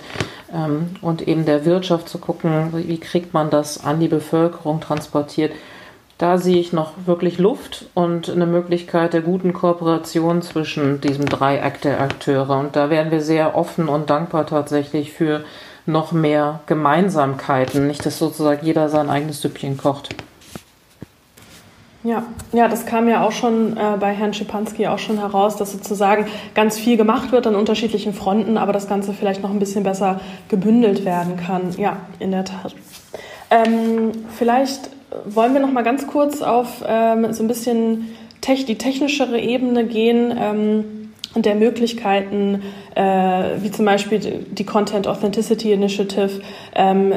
ähm, 0.54 0.92
und 1.02 1.28
eben 1.28 1.46
der 1.46 1.66
Wirtschaft 1.66 2.10
zu 2.10 2.18
gucken, 2.18 2.70
wie 2.74 3.00
kriegt 3.00 3.34
man 3.34 3.50
das 3.50 3.84
an 3.84 4.00
die 4.00 4.08
Bevölkerung 4.08 4.80
transportiert. 4.82 5.52
Da 6.18 6.38
sehe 6.38 6.60
ich 6.60 6.74
noch 6.74 6.94
wirklich 7.06 7.38
Luft 7.38 7.86
und 7.94 8.30
eine 8.30 8.46
Möglichkeit 8.46 9.14
der 9.14 9.22
guten 9.22 9.54
Kooperation 9.54 10.42
zwischen 10.42 11.00
diesem 11.00 11.26
Dreieck 11.26 11.80
der 11.82 12.02
Akteure. 12.02 12.60
Und 12.60 12.76
da 12.76 12.90
wären 12.90 13.10
wir 13.10 13.22
sehr 13.22 13.56
offen 13.56 13.88
und 13.88 14.10
dankbar 14.10 14.46
tatsächlich 14.46 15.14
für 15.14 15.46
noch 15.86 16.12
mehr 16.12 16.60
Gemeinsamkeiten, 16.66 17.88
nicht 17.88 18.06
dass 18.06 18.20
sozusagen 18.20 18.66
jeder 18.66 18.90
sein 18.90 19.10
eigenes 19.10 19.42
Süppchen 19.42 19.78
kocht. 19.78 20.10
Ja, 22.04 22.24
ja, 22.54 22.70
das 22.70 22.86
kam 22.86 23.10
ja 23.10 23.26
auch 23.26 23.34
schon 23.34 23.76
äh, 23.76 23.98
bei 24.00 24.14
Herrn 24.14 24.34
Schipanski 24.34 24.88
auch 24.88 25.00
schon 25.00 25.18
heraus, 25.18 25.58
dass 25.58 25.74
sozusagen 25.74 26.28
ganz 26.56 26.80
viel 26.80 26.96
gemacht 26.96 27.34
wird 27.34 27.46
an 27.46 27.56
unterschiedlichen 27.56 28.14
Fronten, 28.14 28.58
aber 28.58 28.72
das 28.72 28.88
Ganze 28.88 29.12
vielleicht 29.14 29.44
noch 29.44 29.50
ein 29.50 29.60
bisschen 29.60 29.84
besser 29.84 30.22
gebündelt 30.48 31.04
werden 31.04 31.36
kann. 31.36 31.74
Ja, 31.78 31.98
in 32.20 32.32
der 32.32 32.46
Tat. 32.46 32.74
Ähm, 33.52 34.12
vielleicht 34.38 34.90
wollen 35.26 35.54
wir 35.54 35.60
noch 35.60 35.74
mal 35.74 35.84
ganz 35.84 36.08
kurz 36.08 36.42
auf 36.42 36.84
ähm, 36.88 37.34
so 37.34 37.44
ein 37.44 37.48
bisschen 37.48 38.08
tech 38.40 38.66
die 38.66 38.78
technischere 38.78 39.40
Ebene 39.40 39.86
gehen. 39.86 40.34
Ähm, 40.40 40.86
der 41.36 41.56
Möglichkeiten, 41.56 42.64
äh, 42.96 43.04
wie 43.62 43.72
zum 43.72 43.86
Beispiel 43.86 44.46
die 44.50 44.66
Content 44.66 45.08
Authenticity 45.08 45.74
Initiative, 45.74 46.42
ähm, 46.74 47.14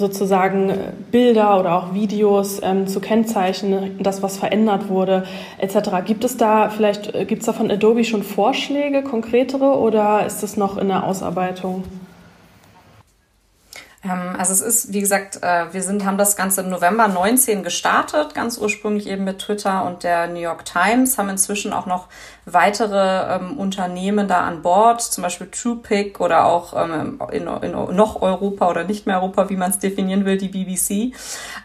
sozusagen 0.00 0.74
Bilder 1.12 1.60
oder 1.60 1.76
auch 1.76 1.94
Videos 1.94 2.60
ähm, 2.62 2.88
zu 2.88 2.98
kennzeichnen, 2.98 4.02
das, 4.02 4.22
was 4.22 4.38
verändert 4.38 4.88
wurde, 4.88 5.24
etc. 5.58 6.04
Gibt 6.04 6.24
es 6.24 6.36
da 6.36 6.70
vielleicht, 6.70 7.14
äh, 7.14 7.24
gibt 7.24 7.42
es 7.42 7.46
da 7.46 7.52
von 7.52 7.70
Adobe 7.70 8.04
schon 8.04 8.24
Vorschläge, 8.24 9.04
konkretere, 9.04 9.78
oder 9.78 10.26
ist 10.26 10.42
das 10.42 10.56
noch 10.56 10.76
in 10.78 10.88
der 10.88 11.04
Ausarbeitung? 11.04 11.84
Ähm, 14.02 14.34
also 14.38 14.52
es 14.52 14.60
ist, 14.60 14.92
wie 14.92 15.00
gesagt, 15.00 15.42
äh, 15.42 15.72
wir 15.72 15.82
sind, 15.82 16.04
haben 16.04 16.18
das 16.18 16.36
Ganze 16.36 16.62
im 16.62 16.70
November 16.70 17.06
19 17.08 17.62
gestartet, 17.62 18.34
ganz 18.34 18.58
ursprünglich 18.58 19.06
eben 19.06 19.24
mit 19.24 19.40
Twitter 19.40 19.84
und 19.84 20.02
der 20.02 20.26
New 20.28 20.40
York 20.40 20.64
Times, 20.64 21.18
haben 21.18 21.28
inzwischen 21.28 21.72
auch 21.72 21.86
noch 21.86 22.08
weitere 22.52 23.36
ähm, 23.36 23.58
Unternehmen 23.58 24.28
da 24.28 24.42
an 24.42 24.62
Bord, 24.62 25.02
zum 25.02 25.22
Beispiel 25.22 25.48
TruePic 25.48 26.20
oder 26.20 26.46
auch 26.46 26.74
ähm, 26.74 27.20
in, 27.32 27.46
in, 27.46 27.72
noch 27.72 28.22
Europa 28.22 28.68
oder 28.68 28.84
nicht 28.84 29.06
mehr 29.06 29.20
Europa, 29.20 29.50
wie 29.50 29.56
man 29.56 29.70
es 29.70 29.78
definieren 29.78 30.24
will, 30.24 30.38
die 30.38 30.48
BBC. 30.48 31.14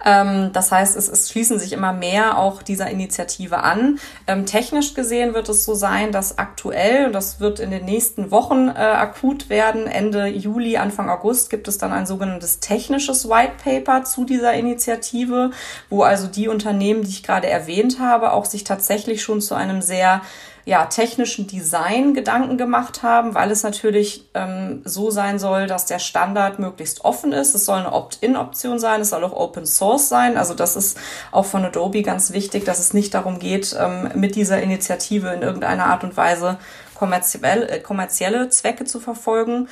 Ähm, 0.06 0.52
das 0.54 0.72
heißt, 0.72 0.96
es, 0.96 1.08
es 1.08 1.30
schließen 1.30 1.60
sich 1.60 1.74
immer 1.74 1.94
mehr 1.94 2.38
auch 2.38 2.62
dieser 2.62 2.90
Initiative 2.90 3.60
an. 3.60 4.00
Ähm, 4.28 4.46
technisch 4.46 4.94
gesehen 4.94 5.34
wird 5.34 5.50
es 5.50 5.66
so 5.66 5.74
sein, 5.74 6.12
dass 6.12 6.38
aktuell, 6.38 7.08
und 7.08 7.14
das 7.14 7.40
wird 7.40 7.60
in 7.60 7.72
den 7.72 7.86
nächsten 7.86 8.32
Wochen 8.32 8.70
äh, 8.70 8.72
akut 8.72 9.50
werden, 9.50 9.88
Ende 9.88 10.28
Juli, 10.28 10.78
Anfang 10.78 11.10
August 11.10 11.50
gibt 11.50 11.68
es 11.68 11.78
dann 11.78 11.92
ein 11.92 12.06
sogenanntes 12.06 12.60
technisches 12.60 13.30
White 13.30 13.54
Paper 13.64 14.04
zu 14.04 14.26
dieser 14.26 14.54
Initiative, 14.54 15.52
wo 15.90 16.04
also 16.04 16.28
die 16.28 16.48
Unternehmen, 16.48 17.04
die 17.04 17.10
ich 17.10 17.24
gerade 17.24 17.48
erwähnt 17.48 18.00
habe, 18.00 18.34
auch 18.34 18.46
sich 18.46 18.64
tatsächlich 18.64 19.22
schon 19.22 19.42
zu 19.42 19.56
einem 19.56 19.82
sehr 19.82 20.22
ja, 20.66 20.86
technischen 20.88 21.46
Design 21.46 22.16
Gedanken 22.16 22.58
gemacht 22.58 23.04
haben, 23.04 23.36
weil 23.36 23.52
es 23.52 23.62
natürlich 23.62 24.28
ähm, 24.34 24.82
so 24.84 25.12
sein 25.12 25.38
soll, 25.38 25.68
dass 25.68 25.86
der 25.86 26.00
Standard 26.00 26.58
möglichst 26.58 27.06
offen 27.06 27.34
ist. 27.34 27.54
Es 27.54 27.66
soll 27.66 27.80
eine 27.80 27.94
Opt-in-Option 27.94 28.80
sein, 28.80 29.02
es 29.02 29.12
soll 29.12 29.24
auch 29.24 29.34
Open 29.34 29.68
Source 29.68 30.10
sein. 30.10 30.38
Also 30.38 30.56
das 30.56 30.76
ist 30.76 30.98
auch 31.32 31.46
von 31.46 31.64
Adobe 31.64 32.02
ganz 32.02 32.34
wichtig, 32.34 32.66
dass 32.66 32.80
es 32.80 32.96
nicht 32.96 33.14
darum 33.14 33.38
geht, 33.38 33.76
ähm, 33.80 34.10
mit 34.16 34.36
dieser 34.36 34.60
Initiative 34.60 35.30
in 35.30 35.44
irgendeiner 35.44 35.86
Art 35.86 36.04
und 36.04 36.18
Weise 36.18 36.58
kommerziell, 36.96 37.70
äh, 37.70 37.80
kommerzielle 37.80 38.50
Zwecke 38.50 38.86
zu 38.86 39.00
verfolgen. 39.00 39.70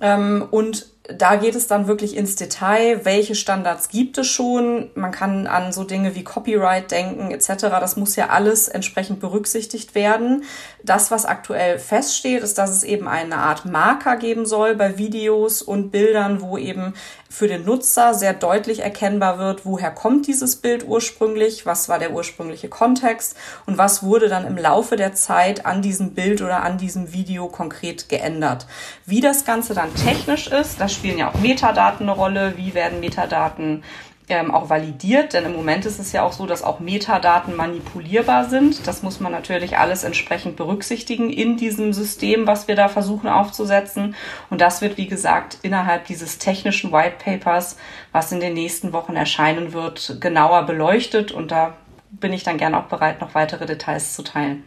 Ähm, 0.00 0.46
und 0.50 0.86
da 1.10 1.36
geht 1.36 1.54
es 1.54 1.66
dann 1.66 1.88
wirklich 1.88 2.16
ins 2.16 2.36
Detail, 2.36 3.04
welche 3.04 3.34
Standards 3.34 3.88
gibt 3.88 4.18
es 4.18 4.26
schon. 4.26 4.90
Man 4.94 5.10
kann 5.10 5.46
an 5.46 5.72
so 5.72 5.84
Dinge 5.84 6.14
wie 6.14 6.22
Copyright 6.22 6.90
denken 6.90 7.30
etc. 7.30 7.48
Das 7.80 7.96
muss 7.96 8.14
ja 8.14 8.28
alles 8.28 8.68
entsprechend 8.68 9.18
berücksichtigt 9.18 9.94
werden. 9.94 10.44
Das, 10.82 11.10
was 11.10 11.24
aktuell 11.24 11.78
feststeht, 11.78 12.42
ist, 12.42 12.58
dass 12.58 12.70
es 12.70 12.84
eben 12.84 13.08
eine 13.08 13.38
Art 13.38 13.64
Marker 13.64 14.16
geben 14.16 14.44
soll 14.44 14.74
bei 14.74 14.98
Videos 14.98 15.62
und 15.62 15.90
Bildern, 15.90 16.42
wo 16.42 16.58
eben 16.58 16.92
für 17.28 17.46
den 17.46 17.64
Nutzer 17.64 18.14
sehr 18.14 18.32
deutlich 18.32 18.80
erkennbar 18.80 19.38
wird, 19.38 19.66
woher 19.66 19.90
kommt 19.90 20.26
dieses 20.26 20.56
Bild 20.56 20.86
ursprünglich, 20.86 21.66
was 21.66 21.88
war 21.88 21.98
der 21.98 22.12
ursprüngliche 22.12 22.68
Kontext 22.68 23.36
und 23.66 23.78
was 23.78 24.02
wurde 24.02 24.28
dann 24.28 24.46
im 24.46 24.56
Laufe 24.56 24.96
der 24.96 25.14
Zeit 25.14 25.66
an 25.66 25.82
diesem 25.82 26.14
Bild 26.14 26.40
oder 26.40 26.62
an 26.62 26.78
diesem 26.78 27.12
Video 27.12 27.48
konkret 27.48 28.08
geändert. 28.08 28.66
Wie 29.04 29.20
das 29.20 29.44
Ganze 29.44 29.74
dann 29.74 29.94
technisch 29.94 30.46
ist, 30.46 30.80
da 30.80 30.88
spielen 30.88 31.18
ja 31.18 31.30
auch 31.30 31.40
Metadaten 31.40 32.08
eine 32.08 32.18
Rolle. 32.18 32.54
Wie 32.56 32.74
werden 32.74 33.00
Metadaten 33.00 33.84
ähm, 34.30 34.52
auch 34.52 34.70
validiert, 34.70 35.32
denn 35.32 35.44
im 35.44 35.52
Moment 35.52 35.86
ist 35.86 35.98
es 35.98 36.12
ja 36.12 36.22
auch 36.22 36.32
so, 36.32 36.46
dass 36.46 36.62
auch 36.62 36.80
Metadaten 36.80 37.56
manipulierbar 37.56 38.48
sind. 38.48 38.86
Das 38.86 39.02
muss 39.02 39.20
man 39.20 39.32
natürlich 39.32 39.78
alles 39.78 40.04
entsprechend 40.04 40.56
berücksichtigen 40.56 41.30
in 41.30 41.56
diesem 41.56 41.92
System, 41.92 42.46
was 42.46 42.68
wir 42.68 42.76
da 42.76 42.88
versuchen 42.88 43.28
aufzusetzen. 43.28 44.14
Und 44.50 44.60
das 44.60 44.80
wird, 44.80 44.96
wie 44.96 45.06
gesagt, 45.06 45.58
innerhalb 45.62 46.06
dieses 46.06 46.38
technischen 46.38 46.92
White 46.92 47.16
Papers, 47.22 47.76
was 48.12 48.32
in 48.32 48.40
den 48.40 48.54
nächsten 48.54 48.92
Wochen 48.92 49.16
erscheinen 49.16 49.72
wird, 49.72 50.18
genauer 50.20 50.64
beleuchtet. 50.64 51.32
Und 51.32 51.50
da 51.50 51.74
bin 52.10 52.32
ich 52.32 52.42
dann 52.42 52.58
gern 52.58 52.74
auch 52.74 52.84
bereit, 52.84 53.20
noch 53.20 53.34
weitere 53.34 53.66
Details 53.66 54.14
zu 54.14 54.22
teilen. 54.22 54.62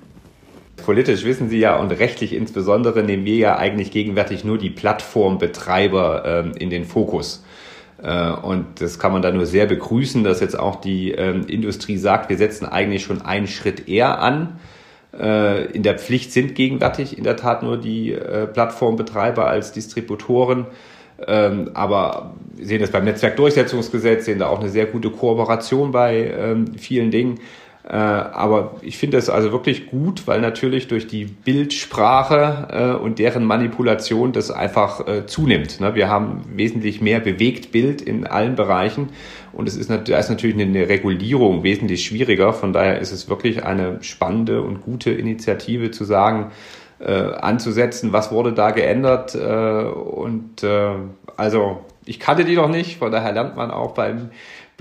Politisch 0.77 1.23
wissen 1.23 1.49
Sie 1.49 1.59
ja 1.59 1.77
und 1.77 1.91
rechtlich 1.91 2.33
insbesondere 2.33 3.03
nehmen 3.03 3.25
wir 3.25 3.35
ja 3.35 3.57
eigentlich 3.57 3.91
gegenwärtig 3.91 4.43
nur 4.43 4.57
die 4.57 4.69
Plattformbetreiber 4.69 6.23
ähm, 6.25 6.53
in 6.57 6.69
den 6.69 6.85
Fokus. 6.85 7.43
Äh, 8.03 8.31
und 8.31 8.81
das 8.81 8.99
kann 8.99 9.11
man 9.11 9.21
da 9.21 9.31
nur 9.31 9.45
sehr 9.45 9.65
begrüßen, 9.65 10.23
dass 10.23 10.39
jetzt 10.39 10.57
auch 10.57 10.81
die 10.81 11.11
ähm, 11.11 11.45
Industrie 11.47 11.97
sagt, 11.97 12.29
wir 12.29 12.37
setzen 12.37 12.65
eigentlich 12.65 13.03
schon 13.03 13.21
einen 13.21 13.47
Schritt 13.47 13.87
eher 13.87 14.19
an. 14.19 14.59
Äh, 15.17 15.65
in 15.71 15.83
der 15.83 15.97
Pflicht 15.97 16.31
sind 16.31 16.55
gegenwärtig 16.55 17.17
in 17.17 17.23
der 17.23 17.35
Tat 17.35 17.63
nur 17.63 17.77
die 17.77 18.13
äh, 18.13 18.47
Plattformbetreiber 18.47 19.47
als 19.47 19.71
Distributoren. 19.71 20.67
Ähm, 21.27 21.71
aber 21.73 22.33
wir 22.55 22.65
sehen 22.65 22.81
das 22.81 22.91
beim 22.91 23.05
Netzwerkdurchsetzungsgesetz, 23.05 24.25
sehen 24.25 24.39
da 24.39 24.47
auch 24.47 24.59
eine 24.59 24.69
sehr 24.69 24.87
gute 24.87 25.11
Kooperation 25.11 25.91
bei 25.91 26.33
ähm, 26.35 26.73
vielen 26.77 27.11
Dingen. 27.11 27.39
Äh, 27.87 27.95
aber 27.95 28.75
ich 28.81 28.97
finde 28.97 29.17
es 29.17 29.29
also 29.29 29.51
wirklich 29.51 29.87
gut, 29.87 30.27
weil 30.27 30.39
natürlich 30.39 30.87
durch 30.87 31.07
die 31.07 31.25
Bildsprache 31.25 32.67
äh, 32.71 33.03
und 33.03 33.17
deren 33.17 33.43
Manipulation 33.43 34.33
das 34.33 34.51
einfach 34.51 35.07
äh, 35.07 35.25
zunimmt. 35.25 35.79
Ne? 35.79 35.95
Wir 35.95 36.07
haben 36.07 36.43
wesentlich 36.53 37.01
mehr 37.01 37.19
Bewegtbild 37.19 38.01
in 38.01 38.27
allen 38.27 38.55
Bereichen 38.55 39.09
und 39.51 39.67
es 39.67 39.77
ist, 39.77 39.89
da 39.89 40.17
ist 40.17 40.29
natürlich 40.29 40.61
eine 40.61 40.89
Regulierung 40.89 41.63
wesentlich 41.63 42.05
schwieriger. 42.05 42.53
Von 42.53 42.71
daher 42.71 42.99
ist 42.99 43.11
es 43.11 43.29
wirklich 43.29 43.65
eine 43.65 44.03
spannende 44.03 44.61
und 44.61 44.81
gute 44.81 45.09
Initiative 45.09 45.89
zu 45.89 46.03
sagen, 46.03 46.51
äh, 46.99 47.11
anzusetzen, 47.11 48.13
was 48.13 48.31
wurde 48.31 48.53
da 48.53 48.69
geändert. 48.69 49.33
Äh, 49.33 49.39
und 49.39 50.63
also 51.35 51.79
ich 52.05 52.19
kannte 52.19 52.45
die 52.45 52.55
noch 52.55 52.69
nicht, 52.69 52.97
von 52.97 53.11
daher 53.11 53.31
lernt 53.31 53.55
man 53.55 53.71
auch 53.71 53.93
beim 53.93 54.29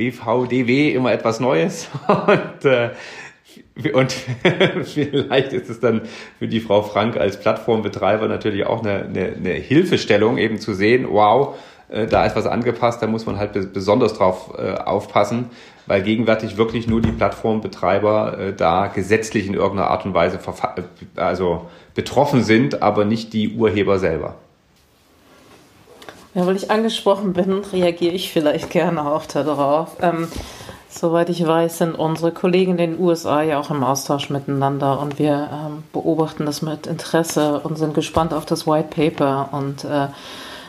BVDW 0.01 0.93
immer 0.93 1.13
etwas 1.13 1.41
Neues. 1.41 1.89
Und, 2.09 2.65
äh, 2.65 2.91
und 3.93 4.13
vielleicht 4.85 5.53
ist 5.53 5.69
es 5.69 5.81
dann 5.81 6.03
für 6.39 6.47
die 6.47 6.61
Frau 6.61 6.83
Frank 6.83 7.17
als 7.17 7.41
Plattformbetreiber 7.41 8.29
natürlich 8.29 8.65
auch 8.65 8.81
eine, 8.81 9.05
eine, 9.05 9.35
eine 9.37 9.51
Hilfestellung, 9.51 10.39
eben 10.39 10.59
zu 10.59 10.73
sehen, 10.75 11.07
wow, 11.11 11.57
äh, 11.89 12.07
da 12.07 12.25
ist 12.25 12.37
was 12.37 12.47
angepasst, 12.47 13.03
da 13.03 13.07
muss 13.07 13.27
man 13.27 13.39
halt 13.39 13.73
besonders 13.73 14.15
drauf 14.15 14.53
äh, 14.57 14.75
aufpassen, 14.75 15.51
weil 15.87 16.03
gegenwärtig 16.03 16.57
wirklich 16.57 16.87
nur 16.87 17.01
die 17.01 17.13
Plattformbetreiber 17.13 18.39
äh, 18.39 18.53
da 18.53 18.87
gesetzlich 18.87 19.47
in 19.47 19.55
irgendeiner 19.55 19.91
Art 19.91 20.05
und 20.05 20.15
Weise 20.15 20.39
also 21.17 21.67
betroffen 21.95 22.45
sind, 22.45 22.83
aber 22.83 23.05
nicht 23.05 23.33
die 23.33 23.55
Urheber 23.55 23.99
selber. 23.99 24.37
Ja, 26.35 26.47
weil 26.47 26.57
ich 26.57 26.71
angesprochen 26.71 27.33
bin, 27.33 27.63
reagiere 27.73 28.15
ich 28.15 28.33
vielleicht 28.33 28.71
gerne 28.71 29.05
auch 29.11 29.27
darauf. 29.27 29.97
Ähm, 30.01 30.29
soweit 30.89 31.29
ich 31.29 31.45
weiß, 31.45 31.79
sind 31.79 31.95
unsere 31.95 32.31
Kollegen 32.31 32.73
in 32.73 32.77
den 32.77 33.01
USA 33.01 33.43
ja 33.43 33.59
auch 33.59 33.71
im 33.71 33.83
Austausch 33.83 34.31
miteinander 34.31 35.01
und 35.01 35.19
wir 35.19 35.49
ähm, 35.53 35.83
beobachten 35.93 36.47
das 36.47 36.63
mit 36.63 36.87
Interesse 36.87 37.61
und 37.61 37.79
sind 37.79 37.95
gespannt 37.95 38.33
auf 38.33 38.47
das 38.47 38.67
White 38.67 38.89
Paper 38.95 39.49
und 39.53 39.85
äh, 39.85 40.07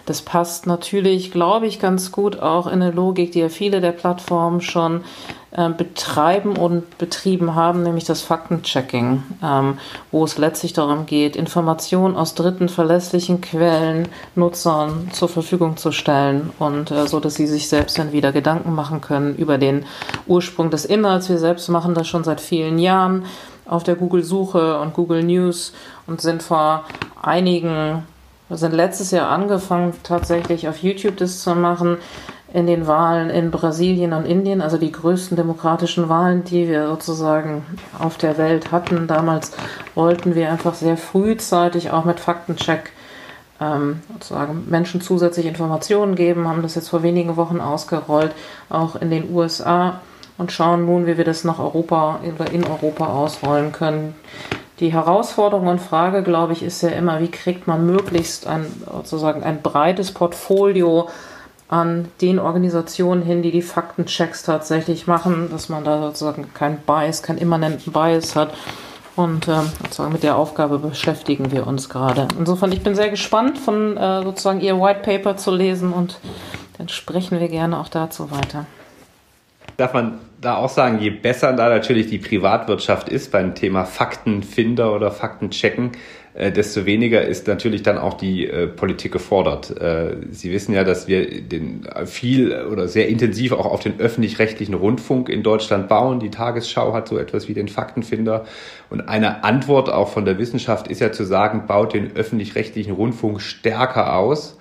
das 0.06 0.22
passt 0.22 0.68
natürlich, 0.68 1.32
glaube 1.32 1.68
ich, 1.68 1.80
ganz 1.80 2.12
gut 2.12 2.40
auch 2.40 2.68
in 2.68 2.82
eine 2.82 2.92
Logik, 2.92 3.32
die 3.32 3.40
ja 3.40 3.50
viele 3.50 3.82
der 3.82 3.92
Plattformen 3.92 4.62
schon 4.62 5.04
äh, 5.52 5.70
betreiben 5.70 6.56
und 6.56 6.98
betrieben 6.98 7.56
haben, 7.56 7.84
nämlich 7.84 8.06
das 8.06 8.22
Faktenchecking, 8.22 9.22
ähm, 9.44 9.78
wo 10.10 10.24
es 10.24 10.38
letztlich 10.38 10.72
darum 10.72 11.06
geht, 11.06 11.36
Informationen 11.36 12.16
aus 12.16 12.36
dritten 12.36 12.70
verlässlichen 12.70 13.42
Quellen 13.42 14.08
Nutzern 14.36 15.10
zur 15.12 15.28
Verfügung 15.28 15.76
zu 15.76 15.92
stellen 15.92 16.52
und 16.58 16.92
äh, 16.92 17.06
so, 17.06 17.20
dass 17.20 17.36
sie 17.36 17.48
sich 17.48 17.68
selbst 17.68 18.00
dann 18.00 18.14
wieder 18.14 18.32
Gedanken 18.32 18.74
machen 18.74 19.02
können 19.02 19.36
über 19.36 19.58
den 19.58 19.86
Ursprung 20.26 20.70
des 20.70 20.86
Inhalts. 20.86 21.28
Wir 21.28 21.38
selbst 21.38 21.68
machen 21.68 21.96
das 21.96 22.08
schon 22.08 22.24
seit 22.24 22.40
vielen 22.40 22.80
Jahren 22.80 23.26
auf 23.66 23.84
der 23.84 23.96
Google-Suche 23.96 24.80
und 24.80 24.94
Google 24.94 25.24
News 25.24 25.74
und 26.08 26.22
sind 26.22 26.44
vor 26.44 26.86
einigen 27.22 28.04
wir 28.52 28.58
sind 28.58 28.74
letztes 28.74 29.12
Jahr 29.12 29.30
angefangen, 29.30 29.94
tatsächlich 30.04 30.68
auf 30.68 30.84
YouTube 30.84 31.16
das 31.16 31.40
zu 31.40 31.56
machen, 31.56 31.96
in 32.54 32.68
den 32.68 32.86
Wahlen 32.86 33.30
in 33.30 33.50
Brasilien 33.50 34.12
und 34.12 34.26
Indien, 34.26 34.62
also 34.62 34.78
die 34.78 34.92
größten 34.92 35.38
demokratischen 35.38 36.10
Wahlen, 36.10 36.44
die 36.44 36.68
wir 36.68 36.88
sozusagen 36.88 37.64
auf 37.98 38.18
der 38.18 38.38
Welt 38.38 38.74
hatten. 38.74 39.08
Damals 39.08 39.54
wollten 39.96 40.36
wir 40.36 40.52
einfach 40.52 40.74
sehr 40.74 40.98
frühzeitig 40.98 41.92
auch 41.92 42.04
mit 42.04 42.20
Faktencheck 42.20 42.92
ähm, 43.62 44.02
sozusagen 44.12 44.66
Menschen 44.70 45.00
zusätzliche 45.00 45.48
Informationen 45.48 46.16
geben, 46.16 46.50
haben 46.50 46.62
das 46.62 46.76
jetzt 46.76 46.90
vor 46.90 47.04
wenigen 47.04 47.38
Wochen 47.38 47.62
ausgerollt, 47.62 48.34
auch 48.70 48.98
in 48.98 49.12
den 49.12 49.34
USA 49.34 50.02
und 50.38 50.52
schauen 50.52 50.86
nun, 50.86 51.08
wie 51.08 51.18
wir 51.18 51.24
das 51.24 51.46
nach 51.46 51.60
Europa 51.60 52.20
oder 52.22 52.52
in 52.52 52.66
Europa 52.66 53.06
ausrollen 53.06 53.72
können. 53.72 54.14
Die 54.82 54.92
Herausforderung 54.92 55.68
und 55.68 55.80
Frage, 55.80 56.24
glaube 56.24 56.54
ich, 56.54 56.64
ist 56.64 56.82
ja 56.82 56.90
immer, 56.90 57.20
wie 57.22 57.30
kriegt 57.30 57.68
man 57.68 57.86
möglichst 57.86 58.48
ein, 58.48 58.66
sozusagen 58.92 59.44
ein 59.44 59.62
breites 59.62 60.12
Portfolio 60.12 61.08
an 61.70 62.08
den 62.20 62.40
Organisationen 62.40 63.22
hin, 63.22 63.44
die 63.44 63.52
die 63.52 63.62
Faktenchecks 63.62 64.42
tatsächlich 64.42 65.06
machen, 65.06 65.50
dass 65.52 65.70
man 65.70 65.84
da 65.84 66.02
sozusagen 66.02 66.52
kein 66.56 66.80
Bias, 66.80 67.22
keinen 67.22 67.38
immanenten 67.38 67.94
Bias 67.94 68.36
hat. 68.36 68.56
Und 69.16 69.48
äh, 69.48 69.62
sozusagen 69.84 70.14
mit 70.14 70.24
der 70.24 70.36
Aufgabe 70.36 70.80
beschäftigen 70.80 71.52
wir 71.52 71.68
uns 71.68 71.88
gerade. 71.88 72.28
Insofern, 72.40 72.72
ich 72.72 72.82
bin 72.82 72.96
sehr 72.96 73.10
gespannt, 73.10 73.60
von 73.60 73.98
äh, 73.98 74.24
sozusagen 74.24 74.62
Ihr 74.62 74.82
White 74.82 75.02
Paper 75.04 75.38
zu 75.38 75.52
lesen 75.52 75.94
und 75.94 76.18
dann 76.80 76.90
sprechen 76.90 77.40
wir 77.40 77.48
gerne 77.50 77.80
auch 77.80 77.90
dazu 77.90 78.32
weiter 78.32 78.66
darf 79.78 79.94
man 79.94 80.20
da 80.40 80.56
auch 80.56 80.70
sagen, 80.70 81.00
je 81.00 81.12
besser 81.12 81.54
da 81.54 81.70
natürlich 81.70 82.08
die 82.08 82.18
Privatwirtschaft 82.18 83.10
ist 83.10 83.32
beim 83.32 83.56
Thema 83.56 83.86
Faktenfinder 83.86 84.94
oder 84.94 85.12
Faktenchecken, 85.12 85.92
äh, 86.34 86.52
desto 86.52 86.86
weniger 86.86 87.22
ist 87.24 87.48
natürlich 87.48 87.84
dann 87.84 87.98
auch 87.98 88.14
die 88.14 88.48
äh, 88.48 88.68
Politik 88.68 89.12
gefordert. 89.12 89.70
Äh, 89.82 90.16
Sie 90.32 90.52
wissen 90.52 90.74
ja, 90.74 90.84
dass 90.84 91.08
wir 91.08 91.42
den 91.42 91.88
viel 92.06 92.54
oder 92.72 92.88
sehr 92.88 93.10
intensiv 93.10 93.52
auch 93.52 93.66
auf 93.66 93.82
den 93.82 94.00
öffentlich-rechtlichen 94.00 94.74
Rundfunk 94.74 95.28
in 95.28 95.44
Deutschland 95.44 95.90
bauen. 95.90 96.20
Die 96.20 96.30
Tagesschau 96.30 96.94
hat 96.94 97.08
so 97.08 97.18
etwas 97.18 97.48
wie 97.50 97.54
den 97.54 97.68
Faktenfinder. 97.68 98.46
Und 98.90 99.02
eine 99.02 99.44
Antwort 99.44 99.92
auch 99.92 100.10
von 100.10 100.24
der 100.24 100.38
Wissenschaft 100.38 100.88
ist 100.88 101.02
ja 101.02 101.12
zu 101.12 101.26
sagen, 101.26 101.66
baut 101.68 101.94
den 101.94 102.16
öffentlich-rechtlichen 102.16 102.94
Rundfunk 102.94 103.42
stärker 103.42 104.16
aus 104.16 104.58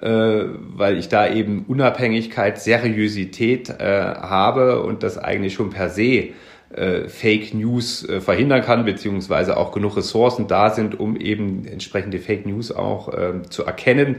weil 0.00 0.98
ich 0.98 1.08
da 1.08 1.28
eben 1.28 1.64
Unabhängigkeit, 1.68 2.60
Seriosität 2.60 3.70
äh, 3.70 3.84
habe 3.84 4.82
und 4.82 5.02
das 5.02 5.18
eigentlich 5.18 5.54
schon 5.54 5.70
per 5.70 5.88
se 5.88 6.30
äh, 6.74 7.08
Fake 7.08 7.54
News 7.54 8.08
äh, 8.08 8.20
verhindern 8.20 8.62
kann, 8.62 8.84
beziehungsweise 8.84 9.56
auch 9.56 9.70
genug 9.70 9.96
Ressourcen 9.96 10.48
da 10.48 10.70
sind, 10.70 10.98
um 10.98 11.16
eben 11.16 11.66
entsprechende 11.66 12.18
Fake 12.18 12.46
News 12.46 12.72
auch 12.72 13.12
äh, 13.12 13.42
zu 13.48 13.64
erkennen. 13.64 14.16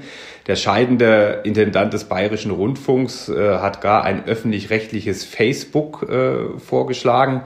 Der 0.47 0.55
scheidende 0.55 1.41
Intendant 1.43 1.93
des 1.93 2.05
Bayerischen 2.05 2.51
Rundfunks 2.51 3.27
äh, 3.27 3.57
hat 3.57 3.81
gar 3.81 4.03
ein 4.05 4.25
öffentlich-rechtliches 4.25 5.25
Facebook 5.25 6.09
äh, 6.09 6.57
vorgeschlagen. 6.57 7.41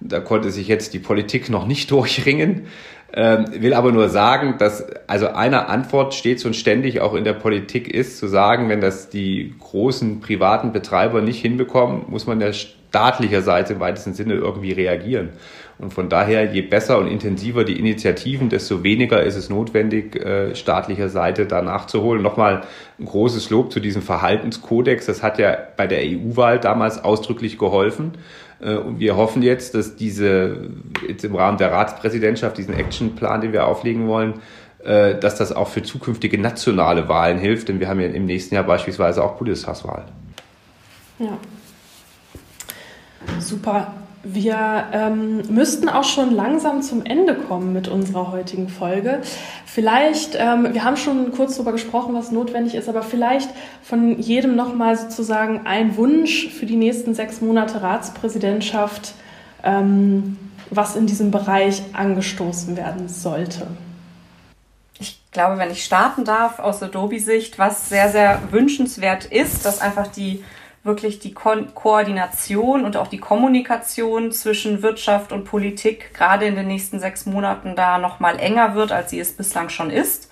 Da 0.00 0.20
konnte 0.20 0.50
sich 0.50 0.68
jetzt 0.68 0.92
die 0.94 0.98
Politik 0.98 1.48
noch 1.48 1.66
nicht 1.66 1.90
durchringen. 1.90 2.66
Ähm, 3.14 3.44
will 3.50 3.74
aber 3.74 3.92
nur 3.92 4.08
sagen, 4.08 4.56
dass 4.58 4.86
also 5.06 5.28
eine 5.28 5.68
Antwort 5.68 6.14
stets 6.14 6.46
und 6.46 6.56
ständig 6.56 7.00
auch 7.00 7.12
in 7.14 7.24
der 7.24 7.34
Politik 7.34 7.92
ist, 7.92 8.16
zu 8.16 8.26
sagen, 8.26 8.70
wenn 8.70 8.80
das 8.80 9.10
die 9.10 9.54
großen 9.58 10.20
privaten 10.20 10.72
Betreiber 10.72 11.20
nicht 11.20 11.40
hinbekommen, 11.40 12.06
muss 12.08 12.26
man 12.26 12.40
der 12.40 12.54
staatlicher 12.54 13.42
Seite 13.42 13.74
im 13.74 13.80
weitesten 13.80 14.14
Sinne 14.14 14.34
irgendwie 14.34 14.72
reagieren. 14.72 15.30
Und 15.78 15.92
von 15.92 16.08
daher, 16.08 16.52
je 16.52 16.62
besser 16.62 16.98
und 16.98 17.08
intensiver 17.08 17.64
die 17.64 17.78
Initiativen, 17.78 18.48
desto 18.48 18.84
weniger 18.84 19.22
ist 19.22 19.36
es 19.36 19.50
notwendig, 19.50 20.14
äh, 20.14 20.54
staatlicher 20.54 21.08
Seite 21.08 21.46
da 21.46 21.60
nachzuholen. 21.60 22.22
Nochmal 22.22 22.62
ein 22.98 23.04
großes 23.04 23.50
Lob 23.50 23.72
zu 23.72 23.80
diesem 23.80 24.00
Verhaltenskodex. 24.00 25.06
Das 25.06 25.22
hat 25.22 25.38
ja 25.38 25.56
bei 25.76 25.86
der 25.86 26.00
EU-Wahl 26.02 26.60
damals 26.60 27.02
ausdrücklich 27.02 27.58
geholfen. 27.58 28.12
Äh, 28.62 28.76
und 28.76 29.00
wir 29.00 29.16
hoffen 29.16 29.42
jetzt, 29.42 29.74
dass 29.74 29.96
diese 29.96 30.70
jetzt 31.06 31.24
im 31.24 31.34
Rahmen 31.34 31.58
der 31.58 31.72
Ratspräsidentschaft, 31.72 32.56
diesen 32.56 32.74
Actionplan, 32.74 33.40
den 33.40 33.52
wir 33.52 33.66
auflegen 33.66 34.08
wollen, 34.08 34.40
äh, 34.84 35.18
dass 35.18 35.36
das 35.36 35.52
auch 35.52 35.68
für 35.68 35.82
zukünftige 35.82 36.38
nationale 36.38 37.08
Wahlen 37.08 37.38
hilft, 37.38 37.68
denn 37.68 37.80
wir 37.80 37.88
haben 37.88 38.00
ja 38.00 38.08
im 38.08 38.24
nächsten 38.24 38.54
Jahr 38.54 38.64
beispielsweise 38.64 39.22
auch 39.22 39.36
Bundestagswahlen. 39.36 40.06
Ja. 41.18 41.38
Super. 43.38 43.92
Wir 44.24 44.86
ähm, 44.92 45.42
müssten 45.48 45.88
auch 45.88 46.04
schon 46.04 46.32
langsam 46.32 46.80
zum 46.82 47.04
Ende 47.04 47.34
kommen 47.34 47.72
mit 47.72 47.88
unserer 47.88 48.30
heutigen 48.30 48.68
Folge. 48.68 49.20
Vielleicht, 49.66 50.36
ähm, 50.38 50.68
wir 50.72 50.84
haben 50.84 50.96
schon 50.96 51.32
kurz 51.32 51.54
darüber 51.56 51.72
gesprochen, 51.72 52.14
was 52.14 52.30
notwendig 52.30 52.76
ist, 52.76 52.88
aber 52.88 53.02
vielleicht 53.02 53.50
von 53.82 54.20
jedem 54.20 54.54
nochmal 54.54 54.96
sozusagen 54.96 55.62
ein 55.66 55.96
Wunsch 55.96 56.48
für 56.48 56.66
die 56.66 56.76
nächsten 56.76 57.14
sechs 57.14 57.40
Monate 57.40 57.82
Ratspräsidentschaft, 57.82 59.14
ähm, 59.64 60.38
was 60.70 60.94
in 60.94 61.06
diesem 61.06 61.32
Bereich 61.32 61.82
angestoßen 61.92 62.76
werden 62.76 63.08
sollte. 63.08 63.66
Ich 65.00 65.20
glaube, 65.32 65.58
wenn 65.58 65.72
ich 65.72 65.84
starten 65.84 66.24
darf 66.24 66.60
aus 66.60 66.80
Adobe-Sicht, 66.80 67.58
was 67.58 67.88
sehr, 67.88 68.08
sehr 68.08 68.40
wünschenswert 68.52 69.24
ist, 69.24 69.64
dass 69.64 69.80
einfach 69.80 70.06
die 70.06 70.44
wirklich 70.84 71.20
die 71.20 71.32
Ko 71.32 71.54
Koordination 71.74 72.84
und 72.84 72.96
auch 72.96 73.06
die 73.06 73.18
Kommunikation 73.18 74.32
zwischen 74.32 74.82
Wirtschaft 74.82 75.32
und 75.32 75.44
Politik 75.44 76.12
gerade 76.14 76.46
in 76.46 76.56
den 76.56 76.66
nächsten 76.66 76.98
sechs 76.98 77.26
Monaten 77.26 77.76
da 77.76 77.98
noch 77.98 78.20
mal 78.20 78.38
enger 78.38 78.74
wird, 78.74 78.90
als 78.90 79.10
sie 79.10 79.20
es 79.20 79.32
bislang 79.36 79.68
schon 79.68 79.90
ist. 79.90 80.28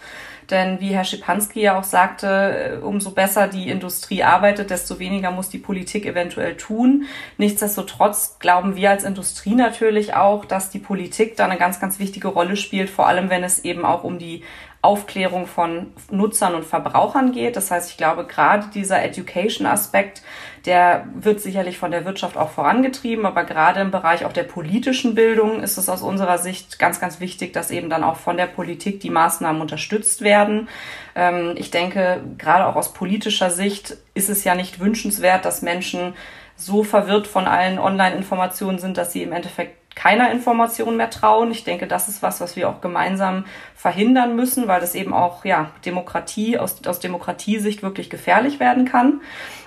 Denn 0.51 0.81
wie 0.81 0.89
Herr 0.89 1.05
Schipanski 1.05 1.61
ja 1.61 1.79
auch 1.79 1.85
sagte, 1.85 2.27
äh, 2.27 2.85
umso 2.85 3.13
besser 3.13 3.47
die 3.47 3.71
Industrie 3.71 4.25
arbeitet, 4.25 4.71
desto 4.71 4.99
weniger 4.99 5.31
muss 5.31 5.49
die 5.49 5.59
Politik 5.59 6.07
eventuell 6.07 6.57
tun. 6.57 7.05
Nichtsdestotrotz 7.39 8.39
glauben 8.41 8.75
wir 8.75 8.91
als 8.91 9.05
Industrie 9.05 9.55
natürlich 9.55 10.15
auch, 10.15 10.45
dass 10.45 10.71
die 10.71 10.81
Politik 10.81 11.37
da 11.37 11.45
eine 11.45 11.57
ganz, 11.57 11.79
ganz 11.79 12.01
wichtige 12.01 12.29
Rolle 12.29 12.57
spielt, 12.57 12.91
vor 12.91 13.07
allem 13.07 13.31
wenn 13.31 13.45
es 13.45 13.65
eben 13.65 13.85
auch 13.85 14.03
um 14.03 14.19
die 14.19 14.43
Aufklärung 14.83 15.47
von 15.47 15.93
Nutzern 16.11 16.55
und 16.55 16.65
Verbrauchern 16.65 17.33
geht. 17.33 17.57
Das 17.57 17.71
heißt, 17.71 17.91
ich 17.91 17.99
glaube, 17.99 18.25
gerade 18.25 18.69
dieser 18.73 19.03
Education-Aspekt, 19.03 20.23
der 20.65 21.07
wird 21.15 21.41
sicherlich 21.41 21.77
von 21.77 21.91
der 21.91 22.07
Wirtschaft 22.07 22.39
auch 22.39 22.51
vorangetrieben, 22.51 23.27
aber 23.27 23.45
gerade 23.45 23.81
im 23.81 23.91
Bereich 23.91 24.25
auch 24.25 24.33
der 24.33 24.45
politischen 24.45 25.15
Bildung 25.15 25.63
ist 25.63 25.77
es 25.77 25.91
aus 25.91 26.01
unserer 26.01 26.39
Sicht 26.39 26.79
ganz, 26.79 26.99
ganz 26.99 27.21
wichtig, 27.21 27.53
dass 27.53 27.71
eben 27.71 27.91
dann 27.91 28.03
auch 28.03 28.17
von 28.17 28.39
der 28.39 28.47
Politik 28.47 29.01
die 29.01 29.11
Maßnahmen 29.11 29.61
unterstützt 29.61 30.23
werden. 30.23 30.69
Ähm, 31.15 31.55
ich 31.57 31.71
denke, 31.71 32.23
gerade 32.39 32.67
auch 32.67 32.77
aus 32.77 32.95
politischer 32.95 33.51
Sicht 33.51 33.99
ist 34.15 34.31
es 34.31 34.45
ja 34.45 34.55
nicht 34.55 34.81
wünschenswert, 34.81 35.45
dass 35.45 35.61
Menschen 35.61 36.15
so 36.57 36.85
verwirrt 36.85 37.27
von 37.27 37.47
allen 37.47 37.79
Online-Informationen 37.79 38.79
sind, 38.79 38.97
dass 38.97 39.13
sie 39.13 39.23
im 39.23 39.33
Endeffekt 39.33 39.80
keiner 39.95 40.31
Information 40.31 40.97
mehr 40.97 41.11
trauen. 41.11 41.51
Ich 41.51 41.65
denke, 41.65 41.87
das 41.87 42.09
ist 42.09 42.23
was, 42.23 42.41
was 42.41 42.57
wir 42.57 42.69
auch 42.69 42.81
gemeinsam 42.81 43.45
verhindern 43.75 44.37
müssen, 44.37 44.69
weil 44.69 44.81
das 44.81 44.95
eben 44.95 45.13
auch 45.13 45.45
ja 45.45 45.71
Demokratie 45.85 46.59
aus, 46.59 46.85
aus 46.87 47.01
Demokratiesicht 47.01 47.83
wirklich 47.83 48.09
gefährlich 48.09 48.61
werden 48.61 48.85
kann. 48.85 49.21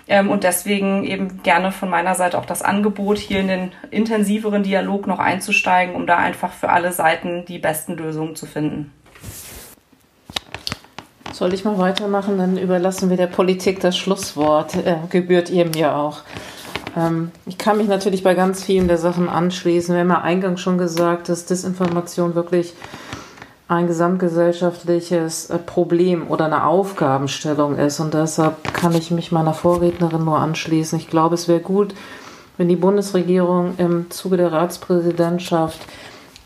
Ähm, 0.08 0.30
und 0.30 0.44
deswegen 0.44 1.04
eben 1.06 1.44
gerne 1.44 1.72
von 1.72 1.90
meiner 1.90 2.16
Seite 2.16 2.38
auch 2.38 2.46
das 2.46 2.62
Angebot, 2.62 3.18
hier 3.18 3.40
in 3.40 3.48
den 3.48 3.72
intensiveren 3.90 4.64
Dialog 4.64 5.08
noch 5.08 5.20
einzusteigen, 5.20 5.96
um 5.96 6.08
da 6.08 6.18
einfach 6.18 6.52
für 6.52 6.70
alle 6.70 6.92
Seiten 6.92 7.46
die 7.46 7.60
besten 7.60 7.96
Lösungen 7.96 8.36
zu 8.36 8.46
finden. 8.46 8.92
Soll 11.32 11.54
ich 11.54 11.66
mal 11.66 11.78
weitermachen? 11.80 12.38
Dann 12.38 12.58
überlassen 12.58 13.10
wir 13.10 13.18
der 13.18 13.28
Politik 13.28 13.80
das 13.80 13.98
Schlusswort. 13.98 14.76
Äh, 14.76 14.98
gebührt 15.10 15.50
ihr 15.50 15.66
mir 15.66 15.96
auch. 15.96 16.22
Ähm, 16.96 17.32
ich 17.46 17.58
kann 17.58 17.78
mich 17.78 17.88
natürlich 17.88 18.24
bei 18.24 18.34
ganz 18.34 18.64
vielen 18.64 18.88
der 18.88 18.98
Sachen 18.98 19.30
anschließen. 19.30 19.94
Wir 19.94 20.02
haben 20.02 20.10
ja 20.10 20.22
eingangs 20.22 20.62
schon 20.62 20.78
gesagt, 20.78 21.30
dass 21.30 21.46
Desinformation 21.46 22.36
wirklich 22.36 22.74
ein 23.68 23.88
gesamtgesellschaftliches 23.88 25.50
äh, 25.50 25.58
Problem 25.58 26.28
oder 26.30 26.46
eine 26.46 26.66
Aufgabenstellung 26.66 27.78
ist. 27.78 28.00
Und 28.00 28.14
deshalb 28.14 28.74
kann 28.74 28.94
ich 28.96 29.12
mich 29.12 29.32
meiner 29.32 29.54
Vorrednerin 29.54 30.24
nur 30.24 30.40
anschließen. 30.40 30.98
Ich 31.00 31.10
glaube, 31.10 31.36
es 31.36 31.48
wäre 31.48 31.62
gut, 31.62 31.94
wenn 32.58 32.68
die 32.68 32.76
Bundesregierung 32.76 33.74
im 33.78 34.12
Zuge 34.12 34.38
der 34.38 34.52
Ratspräsidentschaft 34.52 35.80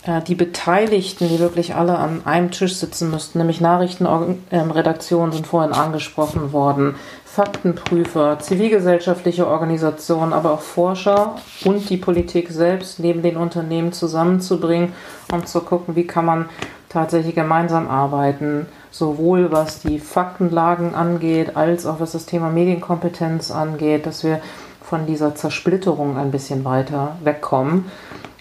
äh, 0.04 0.22
die 0.22 0.36
Beteiligten, 0.36 1.28
die 1.28 1.40
wirklich 1.40 1.76
alle 1.76 1.98
an 1.98 2.22
einem 2.26 2.52
Tisch 2.52 2.76
sitzen 2.76 3.12
müssten, 3.12 3.40
nämlich 3.40 3.62
Nachrichtenredaktionen 3.62 5.34
sind 5.34 5.48
vorhin 5.48 5.74
angesprochen 5.74 6.54
worden, 6.54 6.96
Faktenprüfer, 7.38 8.40
zivilgesellschaftliche 8.40 9.46
Organisationen, 9.46 10.34
aber 10.34 10.54
auch 10.54 10.62
Forscher 10.62 11.36
und 11.66 11.88
die 11.88 11.98
Politik 11.98 12.50
selbst 12.50 13.00
neben 13.00 13.22
den 13.22 13.38
Unternehmen 13.38 13.94
zusammenzubringen, 13.94 14.94
um 15.32 15.46
zu 15.46 15.62
gucken, 15.62 15.96
wie 15.96 16.08
kann 16.08 16.26
man 16.26 16.50
tatsächlich 16.90 17.36
gemeinsam 17.36 17.88
arbeiten, 17.90 18.66
sowohl 18.90 19.52
was 19.52 19.82
die 19.82 20.00
Faktenlagen 20.00 20.96
angeht, 20.96 21.56
als 21.56 21.86
auch 21.86 22.00
was 22.00 22.14
das 22.14 22.26
Thema 22.26 22.50
Medienkompetenz 22.50 23.52
angeht, 23.52 24.08
dass 24.08 24.24
wir 24.24 24.42
von 24.82 25.06
dieser 25.06 25.36
Zersplitterung 25.36 26.18
ein 26.18 26.32
bisschen 26.32 26.66
weiter 26.66 27.18
wegkommen. 27.24 27.86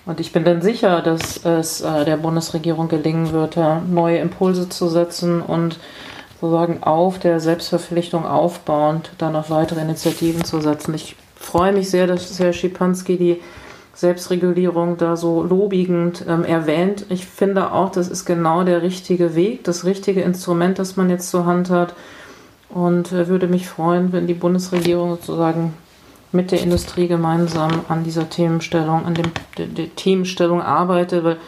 Und 0.06 0.20
ich 0.20 0.32
bin 0.32 0.44
dann 0.44 0.62
sicher, 0.62 1.02
dass 1.02 1.44
es 1.44 1.82
äh, 1.82 2.06
der 2.06 2.16
Bundesregierung 2.16 2.88
gelingen 2.88 3.32
wird, 3.32 3.59
neue 3.90 4.16
Impulse 4.20 4.70
zu 4.70 4.88
setzen 4.88 5.42
und 5.42 5.78
sozusagen 6.40 6.83
auf 6.83 7.18
der 7.18 7.40
Selbstverpflichtung 7.40 8.27
aufbauend 8.27 9.12
dann 9.18 9.33
noch 9.33 9.51
weitere 9.51 9.81
Initiativen 9.81 10.44
zu 10.44 10.61
setzen. 10.61 10.94
Ich 10.94 11.16
freue 11.35 11.72
mich 11.72 11.90
sehr, 11.90 12.07
dass 12.07 12.38
Herr 12.38 12.53
Schipanski 12.53 13.16
die 13.16 13.40
Selbstregulierung 13.94 14.99
da 14.99 15.16
so 15.16 15.42
lobigend 15.42 16.25
ähm, 16.29 16.44
erwähnt. 16.44 17.07
Ich 17.09 17.25
finde 17.25 17.72
auch, 17.72 17.90
das 17.90 18.09
ist 18.09 18.27
genau 18.27 18.62
der 18.62 18.83
richtige 18.83 19.35
Weg, 19.35 19.64
das 19.64 19.85
richtige 19.85 20.20
Instrument, 20.20 20.79
das 20.79 20.96
man 20.96 21.09
jetzt 21.09 21.31
zur 21.31 21.46
Hand 21.46 21.70
hat. 21.70 21.94
Und 22.68 23.12
äh, 23.12 23.29
würde 23.29 23.46
mich 23.46 23.66
freuen, 23.66 24.12
wenn 24.12 24.27
die 24.27 24.35
Bundesregierung 24.35 25.11
sozusagen 25.11 25.72
mit 26.31 26.53
der 26.53 26.61
Industrie 26.61 27.09
gemeinsam 27.09 27.70
an 27.88 28.05
dieser 28.05 28.29
Themenstellung, 28.29 29.07
an 29.07 29.14
dem, 29.14 29.33
der, 29.57 29.66
der 29.66 29.94
Themenstellung 29.96 30.61
arbeitet, 30.61 31.25
weil 31.25 31.38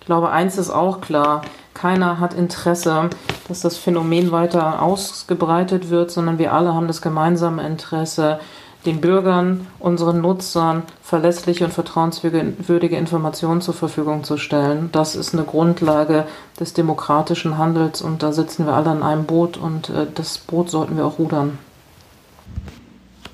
ich 0.00 0.06
glaube, 0.06 0.30
eins 0.30 0.58
ist 0.58 0.70
auch 0.70 1.00
klar, 1.00 1.42
keiner 1.78 2.18
hat 2.18 2.34
Interesse, 2.34 3.08
dass 3.46 3.60
das 3.60 3.76
Phänomen 3.76 4.32
weiter 4.32 4.82
ausgebreitet 4.82 5.90
wird, 5.90 6.10
sondern 6.10 6.38
wir 6.38 6.52
alle 6.52 6.74
haben 6.74 6.88
das 6.88 7.02
gemeinsame 7.02 7.64
Interesse, 7.64 8.40
den 8.84 9.00
Bürgern, 9.00 9.66
unseren 9.78 10.20
Nutzern 10.20 10.82
verlässliche 11.02 11.64
und 11.64 11.72
vertrauenswürdige 11.72 12.96
Informationen 12.96 13.60
zur 13.60 13.74
Verfügung 13.74 14.24
zu 14.24 14.38
stellen. 14.38 14.88
Das 14.92 15.14
ist 15.14 15.34
eine 15.34 15.44
Grundlage 15.44 16.26
des 16.58 16.74
demokratischen 16.74 17.58
Handels 17.58 18.02
und 18.02 18.22
da 18.22 18.32
sitzen 18.32 18.66
wir 18.66 18.74
alle 18.74 18.92
in 18.92 19.02
einem 19.02 19.24
Boot 19.24 19.56
und 19.56 19.90
äh, 19.90 20.06
das 20.14 20.38
Boot 20.38 20.70
sollten 20.70 20.96
wir 20.96 21.06
auch 21.06 21.18
rudern 21.18 21.58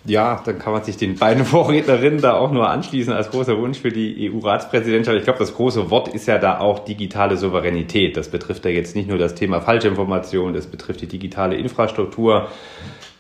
ja, 0.06 0.42
dann 0.44 0.58
kann 0.58 0.72
man 0.72 0.84
sich 0.84 0.96
den 0.96 1.16
beiden 1.16 1.44
Vorrednerinnen 1.46 2.20
da 2.20 2.34
auch 2.34 2.52
nur 2.52 2.68
anschließen 2.68 3.12
als 3.12 3.30
großer 3.30 3.58
Wunsch 3.58 3.78
für 3.78 3.90
die 3.90 4.30
EU-Ratspräsidentschaft. 4.30 5.16
Ich 5.16 5.24
glaube, 5.24 5.38
das 5.38 5.54
große 5.54 5.90
Wort 5.90 6.08
ist 6.08 6.26
ja 6.26 6.38
da 6.38 6.58
auch 6.58 6.80
digitale 6.80 7.36
Souveränität. 7.36 8.16
Das 8.16 8.28
betrifft 8.28 8.64
ja 8.64 8.70
jetzt 8.70 8.94
nicht 8.94 9.08
nur 9.08 9.18
das 9.18 9.34
Thema 9.34 9.60
Falschinformation, 9.60 10.52
das 10.52 10.66
betrifft 10.66 11.00
die 11.00 11.06
digitale 11.06 11.56
Infrastruktur, 11.56 12.48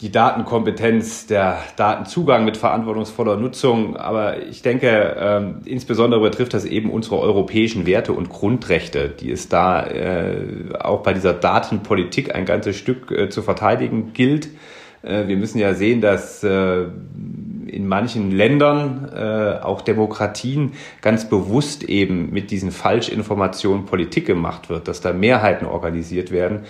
die 0.02 0.12
Datenkompetenz, 0.12 1.26
der 1.26 1.58
Datenzugang 1.76 2.44
mit 2.44 2.58
verantwortungsvoller 2.58 3.36
Nutzung. 3.36 3.96
Aber 3.96 4.42
ich 4.42 4.60
denke, 4.60 5.16
ähm, 5.18 5.62
insbesondere 5.64 6.20
betrifft 6.20 6.52
das 6.52 6.66
eben 6.66 6.90
unsere 6.90 7.18
europäischen 7.18 7.86
Werte 7.86 8.12
und 8.12 8.28
Grundrechte, 8.28 9.08
die 9.08 9.30
es 9.30 9.48
da 9.48 9.86
äh, 9.86 10.74
auch 10.78 11.02
bei 11.02 11.14
dieser 11.14 11.32
Datenpolitik 11.32 12.34
ein 12.34 12.44
ganzes 12.44 12.76
Stück 12.76 13.10
äh, 13.10 13.30
zu 13.30 13.40
verteidigen 13.40 14.12
gilt. 14.12 14.48
Äh, 15.04 15.28
wir 15.28 15.36
müssen 15.36 15.58
ja 15.58 15.74
sehen, 15.74 16.00
dass 16.00 16.42
äh, 16.42 16.84
in 17.66 17.88
manchen 17.88 18.30
Ländern, 18.30 19.10
äh, 19.14 19.62
auch 19.62 19.80
Demokratien, 19.82 20.72
ganz 21.02 21.28
bewusst 21.28 21.82
eben 21.84 22.32
mit 22.32 22.50
diesen 22.50 22.70
Falschinformationen 22.70 23.84
Politik 23.84 24.26
gemacht 24.26 24.68
wird, 24.70 24.88
dass 24.88 25.00
da 25.00 25.12
Mehrheiten 25.12 25.66
organisiert 25.66 26.30
werden. 26.30 26.60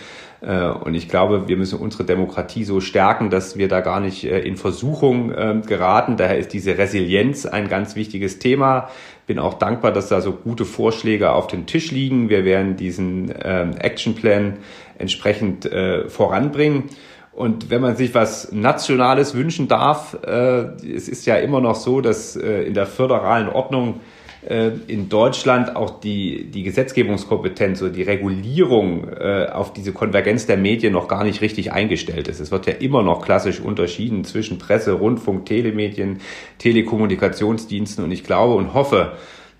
Und 0.40 0.92
ich 0.92 1.08
glaube, 1.08 1.48
wir 1.48 1.56
müssen 1.56 1.78
unsere 1.78 2.04
Demokratie 2.04 2.64
so 2.64 2.80
stärken, 2.80 3.30
dass 3.30 3.56
wir 3.56 3.66
da 3.66 3.80
gar 3.80 4.00
nicht 4.00 4.24
in 4.24 4.56
Versuchung 4.56 5.28
geraten. 5.66 6.18
Daher 6.18 6.36
ist 6.36 6.52
diese 6.52 6.76
Resilienz 6.76 7.46
ein 7.46 7.68
ganz 7.68 7.96
wichtiges 7.96 8.40
Thema. 8.40 8.90
Bin 9.26 9.38
auch 9.38 9.54
dankbar, 9.54 9.90
dass 9.90 10.10
da 10.10 10.20
so 10.20 10.32
gute 10.32 10.66
Vorschläge 10.66 11.32
auf 11.32 11.46
dem 11.46 11.64
Tisch 11.64 11.90
liegen. 11.92 12.28
Wir 12.28 12.44
werden 12.44 12.76
diesen 12.76 13.30
Actionplan 13.30 14.58
entsprechend 14.98 15.66
voranbringen. 16.08 16.90
Und 17.34 17.68
wenn 17.68 17.80
man 17.80 17.96
sich 17.96 18.14
was 18.14 18.52
Nationales 18.52 19.34
wünschen 19.34 19.66
darf, 19.66 20.16
äh, 20.24 20.66
es 20.86 21.08
ist 21.08 21.26
ja 21.26 21.36
immer 21.36 21.60
noch 21.60 21.74
so, 21.74 22.00
dass 22.00 22.36
äh, 22.36 22.62
in 22.62 22.74
der 22.74 22.86
föderalen 22.86 23.48
Ordnung 23.48 24.00
äh, 24.48 24.70
in 24.86 25.08
Deutschland 25.08 25.74
auch 25.74 26.00
die, 26.00 26.50
die 26.50 26.62
Gesetzgebungskompetenz 26.62 27.82
oder 27.82 27.90
die 27.90 28.02
Regulierung 28.02 29.08
äh, 29.08 29.48
auf 29.50 29.72
diese 29.72 29.92
Konvergenz 29.92 30.46
der 30.46 30.58
Medien 30.58 30.92
noch 30.92 31.08
gar 31.08 31.24
nicht 31.24 31.40
richtig 31.40 31.72
eingestellt 31.72 32.28
ist. 32.28 32.38
Es 32.38 32.52
wird 32.52 32.66
ja 32.66 32.74
immer 32.74 33.02
noch 33.02 33.24
klassisch 33.24 33.58
unterschieden 33.58 34.24
zwischen 34.24 34.58
Presse, 34.58 34.92
Rundfunk, 34.92 35.46
Telemedien, 35.46 36.20
Telekommunikationsdiensten 36.58 38.04
und 38.04 38.12
ich 38.12 38.22
glaube 38.22 38.54
und 38.54 38.74
hoffe, 38.74 39.12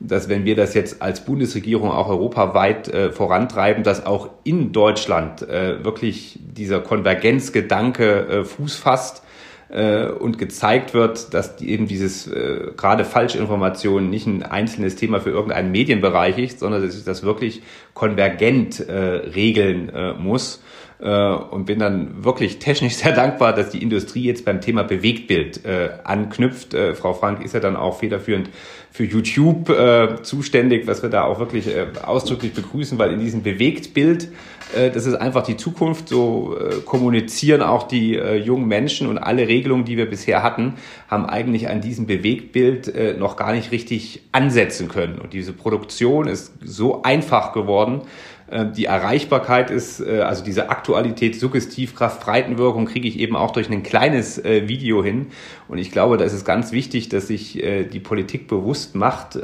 dass 0.06 0.28
wenn 0.28 0.44
wir 0.44 0.56
das 0.56 0.74
jetzt 0.74 1.02
als 1.02 1.24
Bundesregierung 1.24 1.90
auch 1.90 2.08
europaweit 2.08 2.88
äh, 2.88 3.10
vorantreiben, 3.10 3.84
dass 3.84 4.04
auch 4.06 4.30
in 4.44 4.72
Deutschland 4.72 5.42
äh, 5.42 5.84
wirklich 5.84 6.38
dieser 6.40 6.80
Konvergenzgedanke 6.80 8.26
äh, 8.26 8.44
Fuß 8.44 8.76
fasst 8.76 9.22
äh, 9.68 10.06
und 10.06 10.38
gezeigt 10.38 10.94
wird, 10.94 11.32
dass 11.34 11.60
eben 11.60 11.86
dieses 11.88 12.26
äh, 12.26 12.72
gerade 12.76 13.04
Falschinformationen 13.04 14.10
nicht 14.10 14.26
ein 14.26 14.42
einzelnes 14.42 14.96
Thema 14.96 15.20
für 15.20 15.30
irgendeinen 15.30 15.72
Medienbereich 15.72 16.38
ist, 16.38 16.60
sondern 16.60 16.82
dass 16.82 16.94
sich 16.94 17.04
das 17.04 17.22
wirklich 17.22 17.62
konvergent 17.94 18.80
äh, 18.80 18.92
regeln 18.92 19.88
äh, 19.88 20.12
muss 20.14 20.62
und 20.98 21.66
bin 21.66 21.78
dann 21.78 22.24
wirklich 22.24 22.58
technisch 22.58 22.94
sehr 22.96 23.12
dankbar, 23.12 23.52
dass 23.52 23.70
die 23.70 23.82
Industrie 23.82 24.24
jetzt 24.24 24.44
beim 24.44 24.60
Thema 24.60 24.84
Bewegtbild 24.84 25.64
äh, 25.64 25.90
anknüpft. 26.04 26.74
Äh, 26.74 26.94
Frau 26.94 27.14
Frank 27.14 27.44
ist 27.44 27.54
ja 27.54 27.60
dann 27.60 27.76
auch 27.76 27.98
federführend 27.98 28.48
für 28.94 29.02
YouTube 29.04 29.70
äh, 29.70 30.22
zuständig, 30.22 30.86
was 30.86 31.02
wir 31.02 31.10
da 31.10 31.24
auch 31.24 31.40
wirklich 31.40 31.66
äh, 31.66 31.86
ausdrücklich 32.04 32.52
begrüßen, 32.52 32.96
weil 32.96 33.12
in 33.12 33.18
diesem 33.18 33.42
Bewegtbild, 33.42 34.28
äh, 34.72 34.88
das 34.92 35.06
ist 35.06 35.16
einfach 35.16 35.42
die 35.42 35.56
Zukunft, 35.56 36.08
so 36.08 36.56
äh, 36.56 36.76
kommunizieren 36.84 37.60
auch 37.60 37.88
die 37.88 38.14
äh, 38.14 38.36
jungen 38.36 38.68
Menschen 38.68 39.08
und 39.08 39.18
alle 39.18 39.48
Regelungen, 39.48 39.84
die 39.84 39.96
wir 39.96 40.08
bisher 40.08 40.44
hatten, 40.44 40.74
haben 41.08 41.26
eigentlich 41.26 41.68
an 41.68 41.80
diesem 41.80 42.06
Bewegtbild 42.06 42.86
äh, 42.86 43.14
noch 43.14 43.34
gar 43.34 43.52
nicht 43.52 43.72
richtig 43.72 44.22
ansetzen 44.30 44.86
können. 44.86 45.18
Und 45.18 45.32
diese 45.32 45.52
Produktion 45.52 46.28
ist 46.28 46.52
so 46.62 47.02
einfach 47.02 47.52
geworden, 47.52 48.02
Äh, 48.02 48.33
die 48.52 48.84
Erreichbarkeit 48.84 49.70
ist, 49.70 50.00
äh, 50.00 50.20
also 50.20 50.44
diese 50.44 50.68
Aktualität, 50.68 51.38
Suggestivkraft, 51.38 52.20
Breitenwirkung 52.20 52.84
kriege 52.84 53.08
ich 53.08 53.18
eben 53.18 53.36
auch 53.36 53.52
durch 53.52 53.70
ein 53.70 53.82
kleines 53.82 54.36
äh, 54.44 54.68
Video 54.68 55.02
hin. 55.02 55.28
Und 55.66 55.78
ich 55.78 55.90
glaube, 55.90 56.18
da 56.18 56.24
ist 56.24 56.34
es 56.34 56.44
ganz 56.44 56.70
wichtig, 56.70 57.08
dass 57.08 57.28
sich 57.28 57.54
die 57.54 58.00
Politik 58.00 58.48
bewusst 58.48 58.94
macht, 58.94 59.38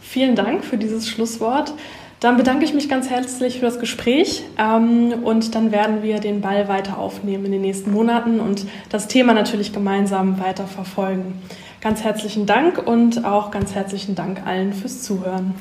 Vielen 0.00 0.34
Dank 0.34 0.64
für 0.64 0.78
dieses 0.78 1.08
Schlusswort. 1.08 1.74
Dann 2.20 2.38
bedanke 2.38 2.64
ich 2.64 2.72
mich 2.72 2.88
ganz 2.88 3.10
herzlich 3.10 3.58
für 3.58 3.66
das 3.66 3.78
Gespräch 3.78 4.42
ähm, 4.58 5.12
und 5.22 5.54
dann 5.54 5.70
werden 5.70 6.02
wir 6.02 6.18
den 6.18 6.40
Ball 6.40 6.68
weiter 6.68 6.96
aufnehmen 6.98 7.44
in 7.44 7.52
den 7.52 7.60
nächsten 7.60 7.92
Monaten 7.92 8.40
und 8.40 8.66
das 8.88 9.08
Thema 9.08 9.34
natürlich 9.34 9.74
gemeinsam 9.74 10.40
weiter 10.40 10.66
verfolgen. 10.66 11.42
Ganz 11.80 12.02
herzlichen 12.02 12.46
Dank 12.46 12.78
und 12.78 13.24
auch 13.24 13.50
ganz 13.50 13.74
herzlichen 13.74 14.14
Dank 14.14 14.46
allen 14.46 14.72
fürs 14.72 15.02
Zuhören. 15.02 15.54